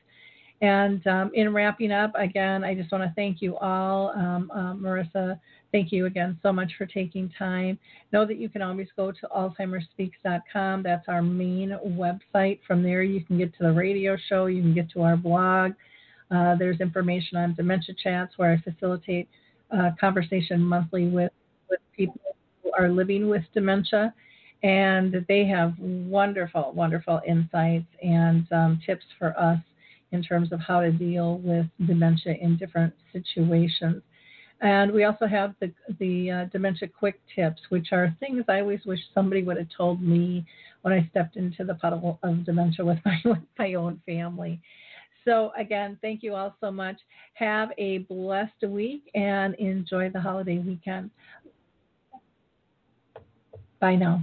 [0.63, 4.11] And um, in wrapping up, again, I just want to thank you all.
[4.11, 5.39] Um, uh, Marisa,
[5.73, 7.81] thank you again so much for taking time.
[8.13, 10.85] Know that you can always go to AlzheimersSpeaks.com.
[10.85, 12.61] That's our main website.
[12.65, 15.73] From there, you can get to the radio show, you can get to our blog.
[16.31, 19.29] Uh, there's information on dementia chats where I facilitate
[19.77, 21.33] uh, conversation monthly with,
[21.71, 22.21] with people
[22.63, 24.15] who are living with dementia.
[24.63, 29.59] And they have wonderful, wonderful insights and um, tips for us
[30.13, 34.03] in terms of how to deal with dementia in different situations.
[34.61, 38.81] And we also have the the uh, dementia quick tips, which are things I always
[38.87, 40.47] wish somebody would have told me
[40.83, 44.61] when I stepped into the puddle of dementia with my with my own family.
[45.25, 46.97] So again, thank you all so much.
[47.35, 51.11] Have a blessed week and enjoy the holiday weekend.
[53.81, 54.23] Bye now.